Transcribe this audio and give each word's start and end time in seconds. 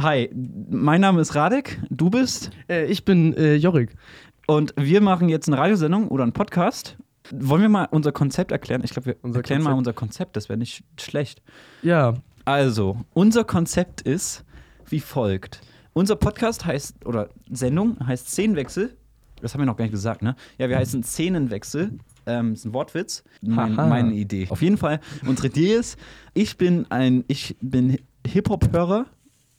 Hi, 0.00 0.30
mein 0.70 1.00
Name 1.00 1.20
ist 1.20 1.34
Radek, 1.34 1.80
du 1.90 2.10
bist 2.10 2.50
Äh, 2.68 2.86
ich 2.86 3.04
bin 3.04 3.34
äh, 3.34 3.54
Jorik. 3.56 3.96
und 4.46 4.72
wir 4.76 5.00
machen 5.00 5.28
jetzt 5.28 5.48
eine 5.48 5.58
Radiosendung 5.58 6.08
oder 6.08 6.22
einen 6.22 6.32
Podcast. 6.32 6.96
Wollen 7.32 7.62
wir 7.62 7.68
mal 7.68 7.88
unser 7.90 8.12
Konzept 8.12 8.50
erklären? 8.50 8.82
Ich 8.84 8.90
glaube, 8.92 9.06
wir 9.06 9.16
Unser 9.22 9.40
erklären 9.40 9.62
mal 9.62 9.70
Konzept. 9.70 9.78
unser 9.78 9.92
Konzept, 9.92 10.36
das 10.36 10.48
wäre 10.48 10.58
nicht 10.58 10.84
schlecht. 10.98 11.42
Ja, 11.82 12.14
Also, 12.44 12.96
unser 13.12 13.44
Konzept 13.44 14.00
ist 14.00 14.44
wie 14.88 15.00
folgt. 15.00 15.60
Unser 15.92 16.16
Podcast 16.16 16.64
heißt, 16.64 17.04
oder 17.06 17.28
Sendung 17.50 17.96
heißt 18.06 18.28
Szenenwechsel. 18.30 18.96
Das 19.42 19.54
haben 19.54 19.60
wir 19.60 19.66
noch 19.66 19.76
gar 19.76 19.84
nicht 19.84 19.92
gesagt, 19.92 20.22
ne? 20.22 20.34
Ja, 20.58 20.68
wir 20.68 20.76
heißen 20.76 21.02
Szenenwechsel. 21.02 21.98
Ähm, 22.26 22.52
ist 22.52 22.64
ein 22.64 22.72
Wortwitz. 22.74 23.22
Mein, 23.42 23.74
meine 23.74 24.14
Idee. 24.14 24.46
Auf 24.50 24.62
jeden 24.62 24.76
Fall, 24.76 25.00
unsere 25.26 25.48
Idee 25.48 25.74
ist, 25.74 25.98
ich 26.34 26.56
bin 26.58 26.86
ein, 26.90 27.24
ich 27.28 27.56
bin 27.60 27.98
Hip-Hop-Hörer. 28.26 29.06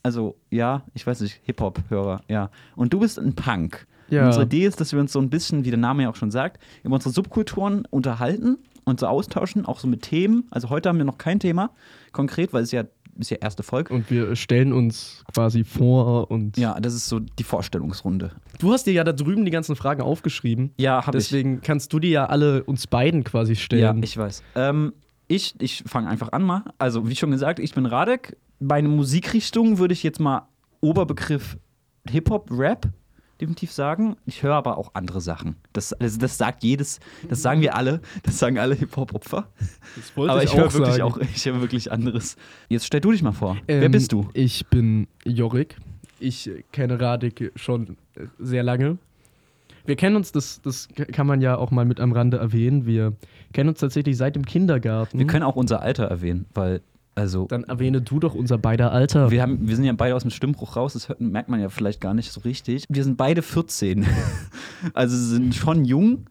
Also, 0.02 0.36
ja, 0.50 0.82
ich 0.94 1.06
weiß 1.06 1.20
nicht, 1.20 1.40
Hip-Hop-Hörer, 1.44 2.22
ja. 2.28 2.50
Und 2.76 2.92
du 2.92 3.00
bist 3.00 3.18
ein 3.18 3.34
Punk. 3.34 3.86
Ja. 4.08 4.26
Unsere 4.26 4.44
Idee 4.44 4.66
ist, 4.66 4.80
dass 4.80 4.92
wir 4.92 5.00
uns 5.00 5.12
so 5.12 5.20
ein 5.20 5.30
bisschen, 5.30 5.64
wie 5.64 5.70
der 5.70 5.78
Name 5.78 6.02
ja 6.02 6.10
auch 6.10 6.16
schon 6.16 6.30
sagt, 6.30 6.60
über 6.82 6.94
unsere 6.96 7.12
Subkulturen 7.14 7.86
unterhalten 7.90 8.58
und 8.84 9.00
so 9.00 9.06
austauschen, 9.06 9.64
auch 9.64 9.78
so 9.78 9.86
mit 9.88 10.02
Themen. 10.02 10.44
Also 10.50 10.70
heute 10.70 10.88
haben 10.88 10.98
wir 10.98 11.04
noch 11.04 11.18
kein 11.18 11.38
Thema 11.40 11.70
konkret, 12.12 12.52
weil 12.52 12.62
es 12.62 12.72
ja 12.72 12.84
ist 13.18 13.30
ja 13.30 13.36
erste 13.38 13.62
Folge. 13.62 13.92
und 13.92 14.10
wir 14.10 14.34
stellen 14.36 14.72
uns 14.72 15.22
quasi 15.34 15.64
vor 15.64 16.30
und. 16.30 16.56
Ja, 16.56 16.80
das 16.80 16.94
ist 16.94 17.08
so 17.08 17.18
die 17.20 17.42
Vorstellungsrunde. 17.44 18.30
Du 18.58 18.72
hast 18.72 18.84
dir 18.86 18.92
ja 18.94 19.04
da 19.04 19.12
drüben 19.12 19.44
die 19.44 19.50
ganzen 19.50 19.76
Fragen 19.76 20.00
aufgeschrieben. 20.00 20.72
Ja, 20.78 21.06
habe 21.06 21.18
ich. 21.18 21.24
Deswegen 21.24 21.60
kannst 21.60 21.92
du 21.92 21.98
die 21.98 22.08
ja 22.10 22.24
alle 22.26 22.64
uns 22.64 22.86
beiden 22.86 23.22
quasi 23.22 23.52
Ja, 23.52 23.58
stellen. 23.58 24.02
ich 24.02 24.16
weiß. 24.16 24.42
Ähm, 24.56 24.94
ich 25.28 25.54
ich 25.60 25.84
fange 25.86 26.08
einfach 26.08 26.32
an 26.32 26.42
mal. 26.42 26.64
Also, 26.78 27.06
wie 27.06 27.14
schon 27.14 27.30
gesagt, 27.30 27.58
ich 27.60 27.74
bin 27.74 27.84
Radek. 27.86 28.36
Bei 28.62 28.80
Musikrichtung 28.82 29.78
würde 29.78 29.92
ich 29.92 30.02
jetzt 30.02 30.20
mal 30.20 30.48
Oberbegriff 30.80 31.58
Hip-Hop, 32.08 32.50
Rap 32.50 32.88
definitiv 33.42 33.72
sagen. 33.72 34.16
Ich 34.24 34.44
höre 34.44 34.54
aber 34.54 34.78
auch 34.78 34.92
andere 34.94 35.20
Sachen. 35.20 35.56
Das, 35.72 35.94
das, 35.98 36.16
das 36.16 36.38
sagt 36.38 36.62
jedes, 36.62 37.00
das 37.28 37.42
sagen 37.42 37.60
wir 37.60 37.74
alle, 37.74 38.00
das 38.22 38.38
sagen 38.38 38.56
alle 38.56 38.74
Hip-Hop-Opfer. 38.76 39.48
das 39.96 40.16
wollte 40.16 40.32
Aber 40.32 40.44
ich 40.44 40.56
höre 40.56 40.72
wirklich 40.72 41.02
auch, 41.02 41.18
ich 41.18 41.44
höre 41.44 41.60
wirklich 41.60 41.90
anderes. 41.90 42.36
Jetzt 42.68 42.86
stell 42.86 43.00
du 43.00 43.10
dich 43.10 43.22
mal 43.22 43.32
vor. 43.32 43.56
Ähm, 43.66 43.80
Wer 43.80 43.88
bist 43.88 44.12
du? 44.12 44.28
Ich 44.32 44.66
bin 44.68 45.08
Jorik. 45.24 45.76
Ich 46.20 46.48
kenne 46.70 47.00
Radek 47.00 47.50
schon 47.56 47.96
sehr 48.38 48.62
lange. 48.62 48.98
Wir 49.86 49.96
kennen 49.96 50.14
uns, 50.14 50.30
das, 50.30 50.60
das 50.62 50.88
kann 50.94 51.26
man 51.26 51.40
ja 51.40 51.56
auch 51.56 51.72
mal 51.72 51.84
mit 51.84 51.98
am 51.98 52.12
Rande 52.12 52.36
erwähnen. 52.36 52.86
Wir 52.86 53.14
kennen 53.52 53.70
uns 53.70 53.80
tatsächlich 53.80 54.16
seit 54.16 54.36
dem 54.36 54.46
Kindergarten. 54.46 55.18
Wir 55.18 55.26
können 55.26 55.42
auch 55.42 55.56
unser 55.56 55.82
Alter 55.82 56.04
erwähnen, 56.04 56.46
weil, 56.54 56.80
also, 57.14 57.46
Dann 57.46 57.64
erwähne 57.64 58.00
du 58.00 58.20
doch 58.20 58.34
unser 58.34 58.56
beider 58.56 58.92
Alter. 58.92 59.30
wir, 59.30 59.42
haben, 59.42 59.68
wir 59.68 59.76
sind 59.76 59.84
ja 59.84 59.92
beide 59.92 60.14
aus 60.14 60.22
dem 60.22 60.30
Stimmbruch 60.30 60.76
raus, 60.76 60.94
das 60.94 61.08
hört, 61.08 61.20
merkt 61.20 61.50
man 61.50 61.60
ja 61.60 61.68
vielleicht 61.68 62.00
gar 62.00 62.14
nicht 62.14 62.32
so 62.32 62.40
richtig. 62.40 62.86
Wir 62.88 63.04
sind 63.04 63.16
beide 63.16 63.42
14. 63.42 64.06
also 64.94 65.16
sind 65.16 65.54
schon 65.54 65.84
jung, 65.84 66.26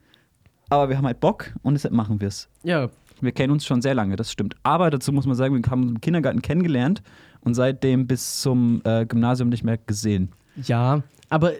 aber 0.69 0.89
wir 0.89 0.97
haben 0.97 1.05
halt 1.05 1.19
Bock 1.19 1.53
und 1.61 1.75
deshalb 1.75 1.93
machen 1.93 2.19
wir 2.19 2.29
es. 2.29 2.49
ja, 2.63 2.89
Wir 3.19 3.31
kennen 3.31 3.51
uns 3.51 3.65
schon 3.65 3.81
sehr 3.83 3.93
lange, 3.93 4.15
das 4.15 4.31
stimmt. 4.31 4.55
Aber 4.63 4.89
dazu 4.89 5.11
muss 5.11 5.27
man 5.27 5.35
sagen, 5.35 5.55
wir 5.55 5.69
haben 5.69 5.83
uns 5.83 5.91
im 5.91 6.01
Kindergarten 6.01 6.41
kennengelernt 6.41 7.03
und 7.41 7.53
seitdem 7.53 8.07
bis 8.07 8.41
zum 8.41 8.81
äh, 8.83 9.05
Gymnasium 9.05 9.49
nicht 9.49 9.63
mehr 9.63 9.77
gesehen. 9.77 10.31
Ja, 10.63 11.03
aber 11.29 11.53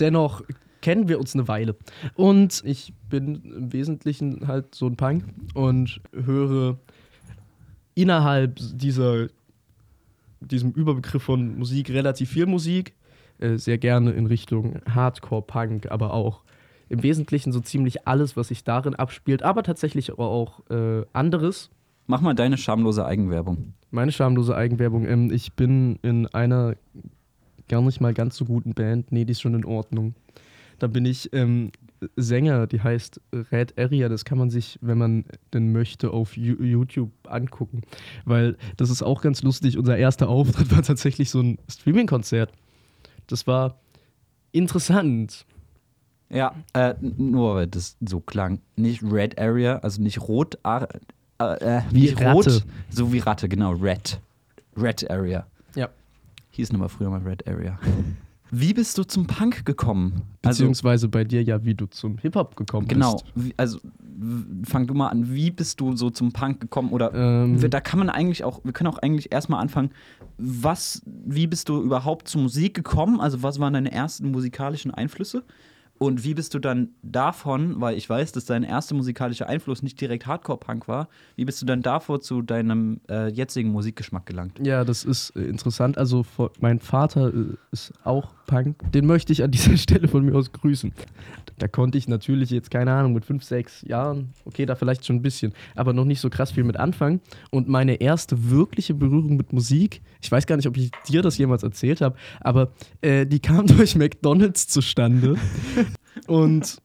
dennoch 0.00 0.42
kennen 0.80 1.08
wir 1.08 1.18
uns 1.18 1.34
eine 1.34 1.48
Weile. 1.48 1.76
Und 2.14 2.62
ich 2.64 2.94
bin 3.10 3.42
im 3.44 3.72
Wesentlichen 3.72 4.46
halt 4.46 4.74
so 4.74 4.86
ein 4.86 4.96
Punk 4.96 5.24
und 5.54 6.00
höre 6.12 6.78
innerhalb 7.96 8.60
dieser, 8.60 9.26
diesem 10.40 10.70
Überbegriff 10.70 11.24
von 11.24 11.58
Musik 11.58 11.90
relativ 11.90 12.30
viel 12.30 12.46
Musik. 12.46 12.94
Äh, 13.38 13.56
sehr 13.56 13.78
gerne 13.78 14.12
in 14.12 14.26
Richtung 14.26 14.80
Hardcore-Punk, 14.88 15.90
aber 15.90 16.14
auch 16.14 16.42
im 16.88 17.02
Wesentlichen 17.02 17.52
so 17.52 17.58
ziemlich 17.60 18.06
alles, 18.06 18.36
was 18.36 18.48
sich 18.48 18.62
darin 18.62 18.94
abspielt, 18.94 19.42
aber 19.42 19.64
tatsächlich 19.64 20.16
auch 20.18 20.60
äh, 20.70 21.04
anderes. 21.12 21.70
Mach 22.06 22.20
mal 22.20 22.34
deine 22.34 22.56
schamlose 22.56 23.04
Eigenwerbung. 23.04 23.74
Meine 23.90 24.12
schamlose 24.12 24.56
Eigenwerbung. 24.56 25.06
Ähm, 25.06 25.30
ich 25.32 25.54
bin 25.54 25.98
in 26.02 26.26
einer 26.28 26.76
gar 27.68 27.82
nicht 27.82 28.00
mal 28.00 28.14
ganz 28.14 28.36
so 28.36 28.44
guten 28.44 28.74
Band. 28.74 29.10
Nee, 29.10 29.24
die 29.24 29.32
ist 29.32 29.40
schon 29.40 29.54
in 29.54 29.64
Ordnung. 29.64 30.14
Da 30.78 30.86
bin 30.86 31.04
ich 31.04 31.32
ähm, 31.32 31.72
Sänger, 32.16 32.66
die 32.66 32.80
heißt 32.80 33.20
Red 33.52 33.78
Area. 33.78 34.08
Das 34.08 34.24
kann 34.24 34.38
man 34.38 34.50
sich, 34.50 34.78
wenn 34.80 34.98
man 34.98 35.24
denn 35.52 35.72
möchte, 35.72 36.10
auf 36.10 36.36
YouTube 36.36 37.10
angucken. 37.26 37.82
Weil 38.24 38.56
das 38.76 38.90
ist 38.90 39.02
auch 39.02 39.22
ganz 39.22 39.42
lustig. 39.42 39.78
Unser 39.78 39.96
erster 39.96 40.28
Auftritt 40.28 40.70
war 40.74 40.82
tatsächlich 40.82 41.30
so 41.30 41.40
ein 41.40 41.58
Streaming-Konzert. 41.68 42.52
Das 43.26 43.46
war 43.46 43.78
interessant. 44.52 45.46
Ja, 46.28 46.54
äh, 46.72 46.94
nur 47.00 47.54
weil 47.54 47.66
das 47.66 47.96
so 48.00 48.20
klang. 48.20 48.60
Nicht 48.76 49.02
Red 49.02 49.38
Area, 49.38 49.78
also 49.78 50.02
nicht 50.02 50.20
rot, 50.20 50.58
äh, 50.64 50.86
äh, 51.38 51.82
Wie 51.90 52.00
nicht 52.00 52.20
Ratte. 52.20 52.32
rot, 52.32 52.64
so 52.90 53.12
wie 53.12 53.18
Ratte, 53.18 53.48
genau, 53.48 53.72
Red. 53.72 54.20
Red 54.76 55.08
Area. 55.10 55.46
Ja. 55.74 55.88
Hieß 56.50 56.72
nochmal 56.72 56.88
früher 56.88 57.10
mal 57.10 57.20
Red 57.20 57.46
Area. 57.46 57.78
Wie 58.58 58.72
bist 58.72 58.96
du 58.96 59.04
zum 59.04 59.26
Punk 59.26 59.64
gekommen? 59.64 60.22
Also, 60.42 60.62
Beziehungsweise 60.62 61.08
bei 61.08 61.24
dir 61.24 61.42
ja, 61.42 61.64
wie 61.64 61.74
du 61.74 61.86
zum 61.86 62.16
Hip-Hop 62.18 62.56
gekommen 62.56 62.88
genau, 62.88 63.12
bist. 63.14 63.24
wie, 63.34 63.54
also 63.56 63.78
fang 64.64 64.86
du 64.86 64.94
mal 64.94 65.08
an, 65.08 65.32
wie 65.34 65.50
bist 65.50 65.78
du 65.80 65.94
so 65.96 66.08
zum 66.10 66.32
Punk 66.32 66.60
gekommen? 66.60 66.90
Oder 66.90 67.12
Ähm, 67.14 67.60
wir- 67.60 67.68
da 67.68 67.80
kann 67.80 67.98
man 67.98 68.08
eigentlich 68.08 68.44
auch, 68.44 68.60
wir 68.64 68.72
können 68.72 68.88
auch 68.88 68.98
eigentlich 68.98 69.30
erstmal 69.32 69.60
anfangen, 69.60 69.90
was, 70.38 71.02
wie 71.04 71.46
bist 71.46 71.68
du 71.68 71.82
überhaupt 71.82 72.28
zur 72.28 72.42
Musik 72.42 72.74
gekommen? 72.74 73.20
Also 73.20 73.42
was 73.42 73.58
waren 73.58 73.74
deine 73.74 73.92
ersten 73.92 74.30
musikalischen 74.30 74.90
Einflüsse? 74.90 75.42
Und 75.98 76.24
wie 76.24 76.34
bist 76.34 76.52
du 76.52 76.58
dann 76.58 76.90
davon, 77.02 77.80
weil 77.80 77.96
ich 77.96 78.08
weiß, 78.08 78.32
dass 78.32 78.44
dein 78.44 78.64
erster 78.64 78.94
musikalischer 78.94 79.48
Einfluss 79.48 79.82
nicht 79.82 79.98
direkt 79.98 80.26
Hardcore-Punk 80.26 80.88
war, 80.88 81.08
wie 81.36 81.46
bist 81.46 81.60
du 81.62 81.66
dann 81.66 81.80
davor 81.80 82.20
zu 82.20 82.42
deinem 82.42 83.00
äh, 83.08 83.28
jetzigen 83.28 83.70
Musikgeschmack 83.70 84.26
gelangt? 84.26 84.60
Ja, 84.62 84.84
das 84.84 85.04
ist 85.04 85.30
äh, 85.36 85.44
interessant. 85.44 85.96
Also 85.96 86.24
mein 86.60 86.80
Vater 86.80 87.32
äh, 87.32 87.54
ist 87.72 87.94
auch 88.04 88.34
Punk. 88.46 88.76
Den 88.92 89.06
möchte 89.06 89.32
ich 89.32 89.42
an 89.42 89.50
dieser 89.52 89.76
Stelle 89.76 90.08
von 90.08 90.24
mir 90.24 90.34
aus 90.34 90.52
grüßen. 90.52 90.92
Da 91.58 91.68
konnte 91.68 91.96
ich 91.96 92.06
natürlich 92.06 92.50
jetzt, 92.50 92.70
keine 92.70 92.92
Ahnung, 92.92 93.14
mit 93.14 93.24
fünf, 93.24 93.42
sechs 93.42 93.82
Jahren, 93.82 94.32
okay, 94.44 94.66
da 94.66 94.74
vielleicht 94.74 95.06
schon 95.06 95.16
ein 95.16 95.22
bisschen, 95.22 95.52
aber 95.74 95.92
noch 95.92 96.04
nicht 96.04 96.20
so 96.20 96.28
krass 96.28 96.52
viel 96.52 96.64
mit 96.64 96.76
anfangen. 96.76 97.20
Und 97.50 97.68
meine 97.68 97.94
erste 97.94 98.50
wirkliche 98.50 98.94
Berührung 98.94 99.36
mit 99.36 99.52
Musik, 99.52 100.02
ich 100.20 100.30
weiß 100.30 100.46
gar 100.46 100.56
nicht, 100.56 100.66
ob 100.66 100.76
ich 100.76 100.90
dir 101.08 101.22
das 101.22 101.38
jemals 101.38 101.62
erzählt 101.62 102.00
habe, 102.00 102.16
aber 102.40 102.72
äh, 103.00 103.26
die 103.26 103.40
kam 103.40 103.66
durch 103.66 103.96
McDonalds 103.96 104.68
zustande. 104.68 105.36
Und 106.26 106.78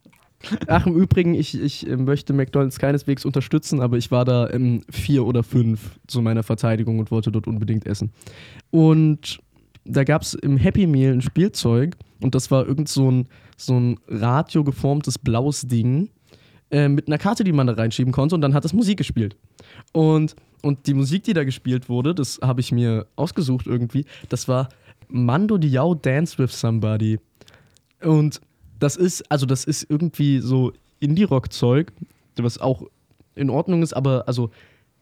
Ach, 0.68 0.88
im 0.88 0.96
Übrigen, 0.96 1.34
ich, 1.36 1.60
ich 1.60 1.88
äh, 1.88 1.98
möchte 1.98 2.34
McDonalds 2.34 2.80
keineswegs 2.80 3.26
unterstützen, 3.26 3.80
aber 3.80 3.98
ich 3.98 4.12
war 4.12 4.26
da 4.26 4.50
ähm, 4.50 4.82
vier 4.90 5.26
oder 5.26 5.44
fünf 5.44 6.00
zu 6.08 6.22
meiner 6.22 6.44
Verteidigung 6.44 7.00
und 7.00 7.12
wollte 7.12 7.32
dort 7.32 7.48
unbedingt 7.48 7.86
essen. 7.86 8.12
Und 8.72 9.40
da 9.86 10.04
gab 10.04 10.22
es 10.22 10.34
im 10.34 10.58
Happy 10.58 10.88
Meal 10.88 11.14
ein 11.14 11.22
Spielzeug 11.22 11.96
und 12.22 12.36
das 12.36 12.52
war 12.52 12.68
irgend 12.68 12.90
so 12.90 13.10
ein, 13.10 13.28
so 13.58 13.80
ein 13.80 14.00
radiogeformtes 14.08 15.20
blaues 15.20 15.62
Ding 15.68 16.10
äh, 16.70 16.88
mit 16.88 17.08
einer 17.08 17.18
Karte, 17.18 17.44
die 17.44 17.52
man 17.52 17.68
da 17.68 17.74
reinschieben 17.74 18.14
konnte 18.14 18.36
und 18.36 18.42
dann 18.42 18.54
hat 18.54 18.66
es 18.66 18.74
Musik 18.74 18.98
gespielt. 18.98 19.36
Und, 19.92 20.36
und 20.62 20.88
die 20.88 20.94
Musik, 20.94 21.24
die 21.24 21.34
da 21.34 21.44
gespielt 21.44 21.90
wurde, 21.90 22.14
das 22.14 22.40
habe 22.42 22.62
ich 22.62 22.72
mir 22.72 23.08
ausgesucht 23.16 23.68
irgendwie, 23.68 24.06
das 24.30 24.48
war 24.48 24.70
Mando 25.08 25.58
Diao 25.58 25.96
Dance 25.96 26.38
with 26.38 26.58
Somebody. 26.58 27.20
Und 28.02 28.42
das 28.80 28.96
ist, 28.96 29.30
also 29.32 29.46
das 29.46 29.66
ist 29.66 29.86
irgendwie 29.90 30.40
so 30.40 30.72
Indie-Rock-Zeug, 31.00 31.92
was 32.38 32.58
auch 32.60 32.84
in 33.36 33.50
Ordnung 33.50 33.84
ist, 33.84 33.94
aber 33.94 34.28
also 34.28 34.50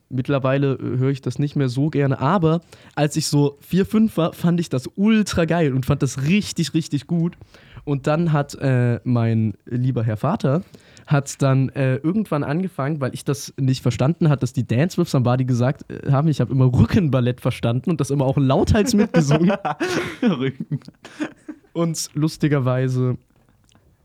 mittlerweile 0.09 0.73
äh, 0.73 0.97
höre 0.97 1.11
ich 1.11 1.21
das 1.21 1.39
nicht 1.39 1.55
mehr 1.55 1.69
so 1.69 1.89
gerne. 1.89 2.19
Aber 2.19 2.61
als 2.95 3.15
ich 3.15 3.27
so 3.27 3.57
4, 3.61 3.85
5 3.85 4.17
war, 4.17 4.33
fand 4.33 4.59
ich 4.59 4.69
das 4.69 4.89
ultra 4.95 5.45
geil 5.45 5.73
und 5.73 5.85
fand 5.85 6.01
das 6.01 6.23
richtig, 6.23 6.73
richtig 6.73 7.07
gut. 7.07 7.37
Und 7.85 8.07
dann 8.07 8.33
hat 8.33 8.55
äh, 8.55 8.99
mein 9.03 9.53
lieber 9.65 10.03
Herr 10.03 10.17
Vater 10.17 10.63
hat 11.07 11.41
dann 11.41 11.69
äh, 11.69 11.95
irgendwann 11.95 12.43
angefangen, 12.43 13.01
weil 13.01 13.15
ich 13.15 13.25
das 13.25 13.51
nicht 13.57 13.81
verstanden 13.81 14.29
hat, 14.29 14.43
dass 14.43 14.53
die 14.53 14.67
Dance 14.67 14.95
with 15.01 15.09
Somebody 15.09 15.43
gesagt 15.43 15.91
äh, 15.91 16.11
haben, 16.11 16.27
ich 16.27 16.39
habe 16.39 16.51
immer 16.51 16.65
Rückenballett 16.65 17.41
verstanden 17.41 17.89
und 17.89 17.99
das 17.99 18.11
immer 18.11 18.25
auch 18.25 18.37
lauthals 18.37 18.93
mitgesungen. 18.93 19.51
Rücken. 20.21 20.79
Und 21.73 22.09
lustigerweise 22.13 23.17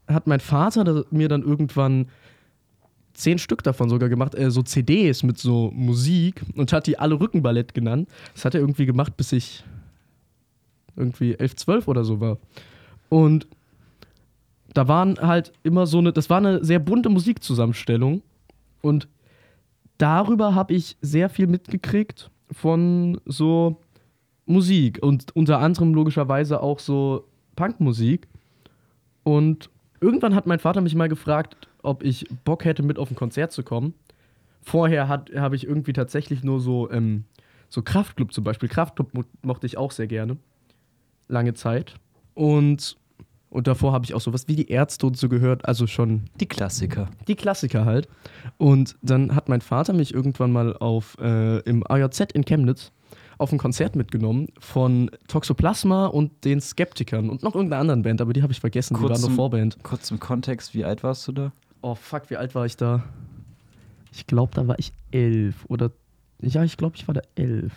hat 0.09 0.27
mein 0.27 0.41
Vater 0.41 1.05
mir 1.11 1.29
dann 1.29 1.43
irgendwann 1.43 2.07
zehn 3.15 3.39
Stück 3.39 3.63
davon 3.63 3.89
sogar 3.89 4.09
gemacht, 4.09 4.35
äh, 4.35 4.51
so 4.51 4.63
CDs 4.63 5.23
mit 5.23 5.39
so 5.39 5.71
Musik 5.75 6.43
und 6.57 6.73
hat 6.73 6.87
die 6.87 6.99
alle 6.99 7.19
Rückenballett 7.19 7.75
genannt. 7.75 8.09
Das 8.35 8.45
hat 8.45 8.55
er 8.55 8.61
irgendwie 8.61 8.87
gemacht, 8.87 9.17
bis 9.17 9.33
ich 9.33 9.65
irgendwie 10.97 11.35
11, 11.35 11.57
12 11.57 11.89
oder 11.89 12.05
so 12.05 12.21
war. 12.21 12.39
Und 13.09 13.47
da 14.75 14.89
waren 14.89 15.19
halt 15.19 15.53
immer 15.63 15.87
so 15.87 15.99
eine, 15.99 16.13
das 16.13 16.29
war 16.31 16.39
eine 16.39 16.65
sehr 16.65 16.81
bunte 16.81 17.09
Musikzusammenstellung 17.09 18.23
und 18.83 19.09
darüber 19.99 20.55
habe 20.55 20.75
ich 20.75 20.97
sehr 21.01 21.31
viel 21.31 21.47
mitgekriegt 21.47 22.31
von 22.51 23.21
so 23.25 23.81
Musik 24.47 24.99
und 25.03 25.35
unter 25.35 25.61
anderem 25.61 25.95
logischerweise 25.95 26.61
auch 26.61 26.79
so 26.79 27.25
Punkmusik. 27.57 28.29
Und 29.23 29.71
irgendwann 30.01 30.35
hat 30.35 30.47
mein 30.47 30.59
Vater 30.59 30.81
mich 30.81 30.95
mal 30.95 31.09
gefragt, 31.09 31.57
ob 31.85 32.03
ich 32.03 32.27
Bock 32.45 32.65
hätte, 32.65 32.83
mit 32.83 32.99
auf 32.99 33.11
ein 33.11 33.17
Konzert 33.17 33.53
zu 33.53 33.63
kommen. 33.63 33.95
Vorher 34.63 35.09
habe 35.09 35.57
ich 35.57 35.67
irgendwie 35.67 35.93
tatsächlich 35.93 36.43
nur 36.43 36.61
so, 36.61 36.91
ähm, 36.91 37.25
so 37.69 37.83
Kraftclub 37.83 38.33
zum 38.33 38.45
Beispiel. 38.45 38.69
Kraftclub 38.69 39.13
mo 39.13 39.25
mochte 39.43 39.67
ich 39.67 39.77
auch 39.77 39.93
sehr 39.93 40.07
gerne. 40.07 40.39
Lange 41.29 41.55
Zeit. 41.55 41.95
Und, 42.33 42.97
und 43.51 43.67
davor 43.67 43.93
habe 43.93 44.07
ich 44.07 44.15
auch 44.15 44.21
sowas 44.21 44.49
wie 44.49 44.57
die 44.57 44.69
Ärzte 44.69 45.07
und 45.07 45.19
so 45.19 45.29
gehört. 45.29 45.67
Also 45.67 45.87
schon. 45.87 46.25
Die 46.41 46.47
Klassiker. 46.47 47.11
Die 47.29 47.35
Klassiker 47.35 47.85
halt. 47.85 48.09
Und 48.57 48.97
dann 49.03 49.35
hat 49.35 49.49
mein 49.49 49.61
Vater 49.61 49.93
mich 49.93 50.15
irgendwann 50.15 50.51
mal 50.51 50.77
auf 50.77 51.17
äh, 51.21 51.59
im 51.61 51.85
AJZ 51.87 52.33
in 52.33 52.45
Chemnitz 52.45 52.91
auf 53.39 53.53
ein 53.53 53.59
Konzert 53.59 53.97
mitgenommen 53.97 54.49
von 54.59 55.11
Toxoplasma 55.29 56.07
und 56.07 56.45
den 56.45 56.61
Skeptikern 56.61 57.31
und 57.31 57.43
noch 57.43 57.55
irgendeiner 57.55 57.81
anderen 57.81 58.03
Band, 58.03 58.21
aber 58.21 58.33
die 58.33 58.43
habe 58.43 58.53
ich 58.53 58.61
vergessen, 58.61 58.97
Kurz 58.97 59.19
die 59.19 59.23
war 59.23 59.29
nur 59.29 59.37
Vorband. 59.37 59.77
Kurz 59.83 60.05
zum 60.05 60.21
Kontext, 60.21 60.75
wie 60.75 60.85
alt 60.85 61.03
warst 61.03 61.27
du 61.27 61.33
da? 61.33 61.53
Oh 61.85 61.95
fuck, 61.95 62.31
wie 62.31 62.39
alt 62.39 62.55
war 62.55 62.65
ich 62.65 62.79
da? 62.79 63.05
Ich 64.11 64.27
glaube, 64.27 64.55
da 64.55 64.67
war 64.67 64.79
ich 64.79 64.95
elf 65.11 65.67
oder. 65.69 65.91
Ja, 66.41 66.65
ich 66.65 66.79
glaube, 66.79 66.97
ich 66.97 67.07
war 67.07 67.15
da 67.15 67.21
elf. 67.35 67.75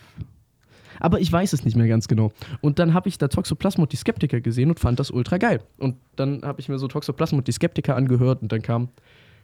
Aber 1.02 1.20
ich 1.20 1.30
weiß 1.30 1.52
es 1.52 1.66
nicht 1.66 1.76
mehr 1.76 1.90
ganz 1.90 2.08
genau. 2.08 2.32
Und 2.62 2.80
dann 2.80 2.94
habe 2.94 3.10
ich 3.10 3.18
da 3.18 3.28
Toxoplasma 3.28 3.84
und 3.84 3.92
die 3.92 3.98
Skeptiker 3.98 4.40
gesehen 4.40 4.70
und 4.70 4.80
fand 4.80 4.98
das 4.98 5.12
ultra 5.12 5.38
geil. 5.38 5.60
Und 5.78 5.98
dann 6.16 6.44
habe 6.44 6.62
ich 6.62 6.70
mir 6.70 6.80
so 6.80 6.88
Toxoplasma 6.88 7.40
und 7.40 7.50
die 7.50 7.52
Skeptiker 7.52 7.98
angehört 7.98 8.42
und 8.42 8.50
dann 8.54 8.62
kam, 8.62 8.88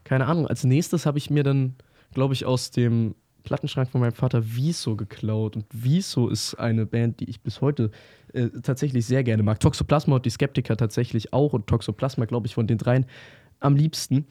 keine 0.06 0.28
Ahnung, 0.28 0.48
als 0.48 0.64
nächstes 0.64 1.06
habe 1.06 1.18
ich 1.18 1.30
mir 1.30 1.44
dann, 1.44 1.76
glaube 2.14 2.34
ich, 2.34 2.46
aus 2.46 2.72
dem 2.72 3.16
Plattenschrank 3.44 3.90
von 3.90 4.00
meinem 4.00 4.14
Vater 4.14 4.44
Wieso 4.46 4.96
geklaut. 4.96 5.58
Und 5.58 5.66
Wieso 5.74 6.30
ist 6.30 6.56
eine 6.56 6.86
Band, 6.86 7.20
die 7.20 7.30
ich 7.30 7.42
bis 7.42 7.60
heute 7.60 7.92
äh, 8.32 8.48
tatsächlich 8.62 9.06
sehr 9.06 9.26
gerne 9.26 9.44
mag. 9.44 9.60
Toxoplasma 9.60 10.16
und 10.16 10.26
die 10.26 10.30
Skeptiker 10.30 10.78
tatsächlich 10.78 11.34
auch 11.34 11.52
und 11.52 11.68
Toxoplasma, 11.68 12.24
glaube 12.24 12.48
ich, 12.48 12.56
von 12.56 12.66
den 12.66 12.78
dreien 12.78 13.06
am 13.60 13.76
liebsten. 13.76 14.26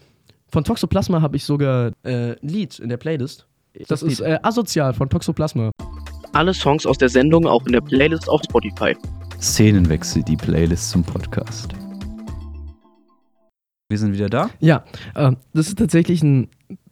Von 0.52 0.64
Toxoplasma 0.64 1.22
habe 1.22 1.36
ich 1.36 1.44
sogar 1.44 1.92
äh, 2.02 2.32
ein 2.32 2.36
Lied 2.42 2.78
in 2.78 2.90
der 2.90 2.98
Playlist. 2.98 3.46
Das, 3.88 4.02
Lied. 4.02 4.12
ist 4.12 4.20
äh, 4.20 4.38
Asozial 4.42 4.92
von 4.92 5.08
Toxoplasma. 5.08 5.70
Alle 6.34 6.52
Songs 6.52 6.84
aus 6.84 6.98
der 6.98 7.08
Sendung 7.08 7.46
auch 7.46 7.64
in 7.64 7.72
der 7.72 7.80
Playlist 7.80 8.28
auf 8.28 8.42
Spotify. 8.44 8.94
Szenenwechsel, 9.40 10.22
die 10.22 10.36
Playlist 10.36 10.90
zum 10.90 11.04
Podcast. 11.04 11.72
Wir 13.88 13.98
sind 13.98 14.12
wieder 14.12 14.28
da. 14.28 14.50
Ja, 14.60 14.84
äh, 15.14 15.32
das 15.54 15.68
ist 15.68 15.78
tatsächlich 15.78 16.22
ein 16.22 16.48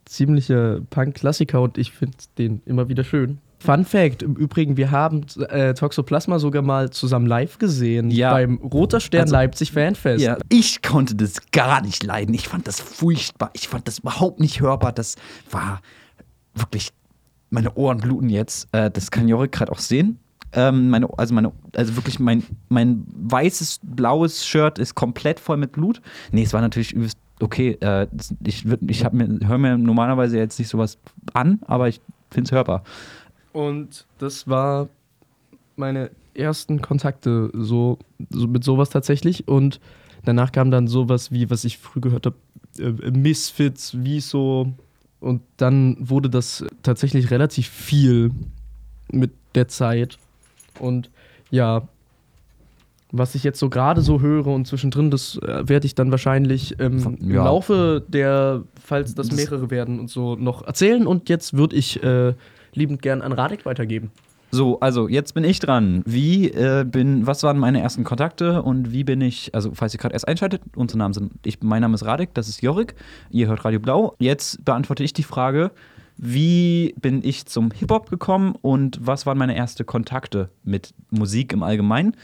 ziemlicher 0.06 0.80
Punk-Klassiker 0.88 1.60
und 1.60 1.76
ich 1.76 1.92
finde 1.92 2.16
den 2.38 2.62
immer 2.64 2.88
wieder 2.88 3.04
schön. 3.04 3.40
Fun 3.62 3.84
Fact: 3.84 4.22
Im 4.22 4.34
Übrigen, 4.36 4.76
wir 4.76 4.90
haben 4.90 5.20
äh, 5.50 5.74
Toxoplasma 5.74 6.38
sogar 6.38 6.62
mal 6.62 6.90
zusammen 6.90 7.26
live 7.26 7.58
gesehen 7.58 8.10
Ja. 8.10 8.32
beim 8.32 8.56
Roter 8.56 9.00
Stern 9.00 9.22
Also- 9.22 9.34
Leipzig 9.34 9.72
Fanfest. 9.72 10.24
Ja, 10.24 10.38
ich 10.48 10.80
konnte 10.82 11.14
das 11.14 11.50
gar 11.52 11.82
nicht 11.82 12.02
leiden. 12.02 12.34
Ich 12.34 12.48
fand 12.48 12.66
das 12.66 12.80
furchtbar. 12.80 13.50
Ich 13.52 13.68
fand 13.68 13.86
das 13.86 13.98
überhaupt 14.00 14.40
nicht 14.40 14.60
hörbar. 14.60 14.92
Das 14.92 15.16
war 15.50 15.80
wirklich. 16.54 16.90
Meine 17.50 17.74
Ohren 17.74 17.98
bluten 17.98 18.28
jetzt. 18.30 18.68
Äh, 18.72 18.90
das 18.90 19.10
kann 19.10 19.28
Jorik 19.28 19.52
gerade 19.52 19.72
auch 19.72 19.78
sehen. 19.80 20.18
Ähm, 20.52 20.88
meine, 20.90 21.08
also, 21.18 21.34
meine, 21.34 21.52
also 21.76 21.96
wirklich 21.96 22.18
mein, 22.18 22.42
mein 22.68 23.04
weißes, 23.12 23.80
blaues 23.82 24.46
Shirt 24.46 24.78
ist 24.78 24.94
komplett 24.94 25.38
voll 25.38 25.56
mit 25.58 25.72
Blut. 25.72 26.00
Nee, 26.32 26.42
es 26.44 26.52
war 26.52 26.60
natürlich 26.60 26.92
übelst 26.92 27.18
okay. 27.40 27.72
Äh, 27.80 28.06
ich 28.44 28.62
würd- 28.64 28.78
ich 28.88 29.04
mir, 29.12 29.38
höre 29.46 29.58
mir 29.58 29.76
normalerweise 29.78 30.38
jetzt 30.38 30.58
nicht 30.58 30.68
sowas 30.68 30.98
an, 31.34 31.60
aber 31.66 31.88
ich 31.88 32.00
finde 32.30 32.48
es 32.48 32.52
hörbar. 32.52 32.82
Und 33.52 34.06
das 34.18 34.48
war 34.48 34.88
meine 35.76 36.10
ersten 36.34 36.80
Kontakte 36.80 37.50
so, 37.52 37.98
so 38.30 38.46
mit 38.46 38.64
sowas 38.64 38.90
tatsächlich. 38.90 39.48
Und 39.48 39.80
danach 40.24 40.52
kam 40.52 40.70
dann 40.70 40.86
sowas 40.88 41.32
wie, 41.32 41.50
was 41.50 41.64
ich 41.64 41.78
früh 41.78 42.00
gehört 42.00 42.26
habe, 42.26 42.36
äh, 42.78 43.10
Misfits, 43.10 43.94
Wieso. 43.98 44.72
Und 45.20 45.42
dann 45.58 45.96
wurde 46.00 46.30
das 46.30 46.64
tatsächlich 46.82 47.30
relativ 47.30 47.68
viel 47.68 48.30
mit 49.12 49.32
der 49.54 49.68
Zeit. 49.68 50.16
Und 50.78 51.10
ja, 51.50 51.88
was 53.12 53.34
ich 53.34 53.42
jetzt 53.42 53.58
so 53.58 53.68
gerade 53.68 54.00
so 54.02 54.20
höre 54.20 54.46
und 54.46 54.66
zwischendrin, 54.66 55.10
das 55.10 55.36
äh, 55.38 55.68
werde 55.68 55.84
ich 55.86 55.94
dann 55.96 56.10
wahrscheinlich 56.12 56.76
ähm, 56.78 57.18
im 57.20 57.30
ja. 57.32 57.44
Laufe 57.44 58.02
der, 58.06 58.62
falls 58.82 59.14
das 59.14 59.28
Das- 59.28 59.36
mehrere 59.36 59.70
werden 59.70 59.98
und 59.98 60.08
so, 60.08 60.36
noch 60.36 60.62
erzählen. 60.66 61.06
Und 61.06 61.28
jetzt 61.28 61.54
würde 61.54 61.76
ich 61.76 62.02
äh, 62.02 62.34
liebend 62.74 63.02
gern 63.02 63.22
an 63.22 63.32
Radek 63.32 63.66
weitergeben. 63.66 64.10
So, 64.52 64.80
also 64.80 65.08
jetzt 65.08 65.34
bin 65.34 65.44
ich 65.44 65.60
dran. 65.60 66.02
Wie 66.06 66.50
äh, 66.50 66.84
bin, 66.84 67.26
was 67.26 67.42
waren 67.44 67.58
meine 67.58 67.80
ersten 67.80 68.02
Kontakte 68.02 68.62
und 68.62 68.92
wie 68.92 69.04
bin 69.04 69.20
ich, 69.20 69.54
also 69.54 69.70
falls 69.74 69.94
ihr 69.94 70.00
gerade 70.00 70.12
erst 70.12 70.26
einschaltet, 70.26 70.62
unsere 70.74 70.98
Namen 70.98 71.14
sind, 71.14 71.32
ich, 71.44 71.62
mein 71.62 71.82
Name 71.82 71.94
ist 71.94 72.04
Radek, 72.04 72.34
das 72.34 72.48
ist 72.48 72.60
Jorik, 72.60 72.94
ihr 73.30 73.46
hört 73.46 73.64
Radio 73.64 73.78
Blau. 73.78 74.16
Jetzt 74.18 74.64
beantworte 74.64 75.04
ich 75.04 75.12
die 75.12 75.22
Frage, 75.22 75.70
wie 76.16 76.94
bin 77.00 77.24
ich 77.24 77.46
zum 77.46 77.70
Hip-Hop 77.70 78.10
gekommen 78.10 78.56
und 78.60 78.98
was 79.00 79.24
waren 79.24 79.38
meine 79.38 79.54
ersten 79.54 79.86
Kontakte 79.86 80.50
mit 80.64 80.92
Musik 81.10 81.52
im 81.52 81.62
Allgemeinen? 81.62 82.16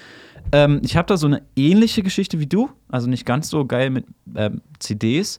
Ähm, 0.52 0.80
ich 0.84 0.96
habe 0.96 1.06
da 1.06 1.16
so 1.16 1.26
eine 1.28 1.42
ähnliche 1.54 2.02
Geschichte 2.02 2.40
wie 2.40 2.46
du, 2.46 2.68
also 2.88 3.08
nicht 3.08 3.24
ganz 3.24 3.48
so 3.48 3.64
geil 3.64 3.90
mit 3.90 4.04
ähm, 4.34 4.62
CDs. 4.80 5.38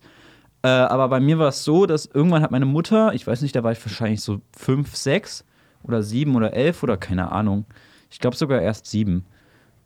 Äh, 0.63 0.67
aber 0.67 1.07
bei 1.09 1.19
mir 1.19 1.39
war 1.39 1.49
es 1.49 1.63
so, 1.63 1.85
dass 1.85 2.05
irgendwann 2.05 2.41
hat 2.41 2.51
meine 2.51 2.65
Mutter, 2.65 3.13
ich 3.13 3.25
weiß 3.25 3.41
nicht, 3.41 3.55
da 3.55 3.63
war 3.63 3.71
ich 3.71 3.85
wahrscheinlich 3.85 4.21
so 4.21 4.41
fünf, 4.55 4.95
sechs 4.95 5.45
oder 5.83 6.03
sieben 6.03 6.35
oder 6.35 6.53
elf 6.53 6.83
oder 6.83 6.97
keine 6.97 7.31
Ahnung. 7.31 7.65
Ich 8.09 8.19
glaube 8.19 8.35
sogar 8.35 8.61
erst 8.61 8.85
sieben 8.87 9.25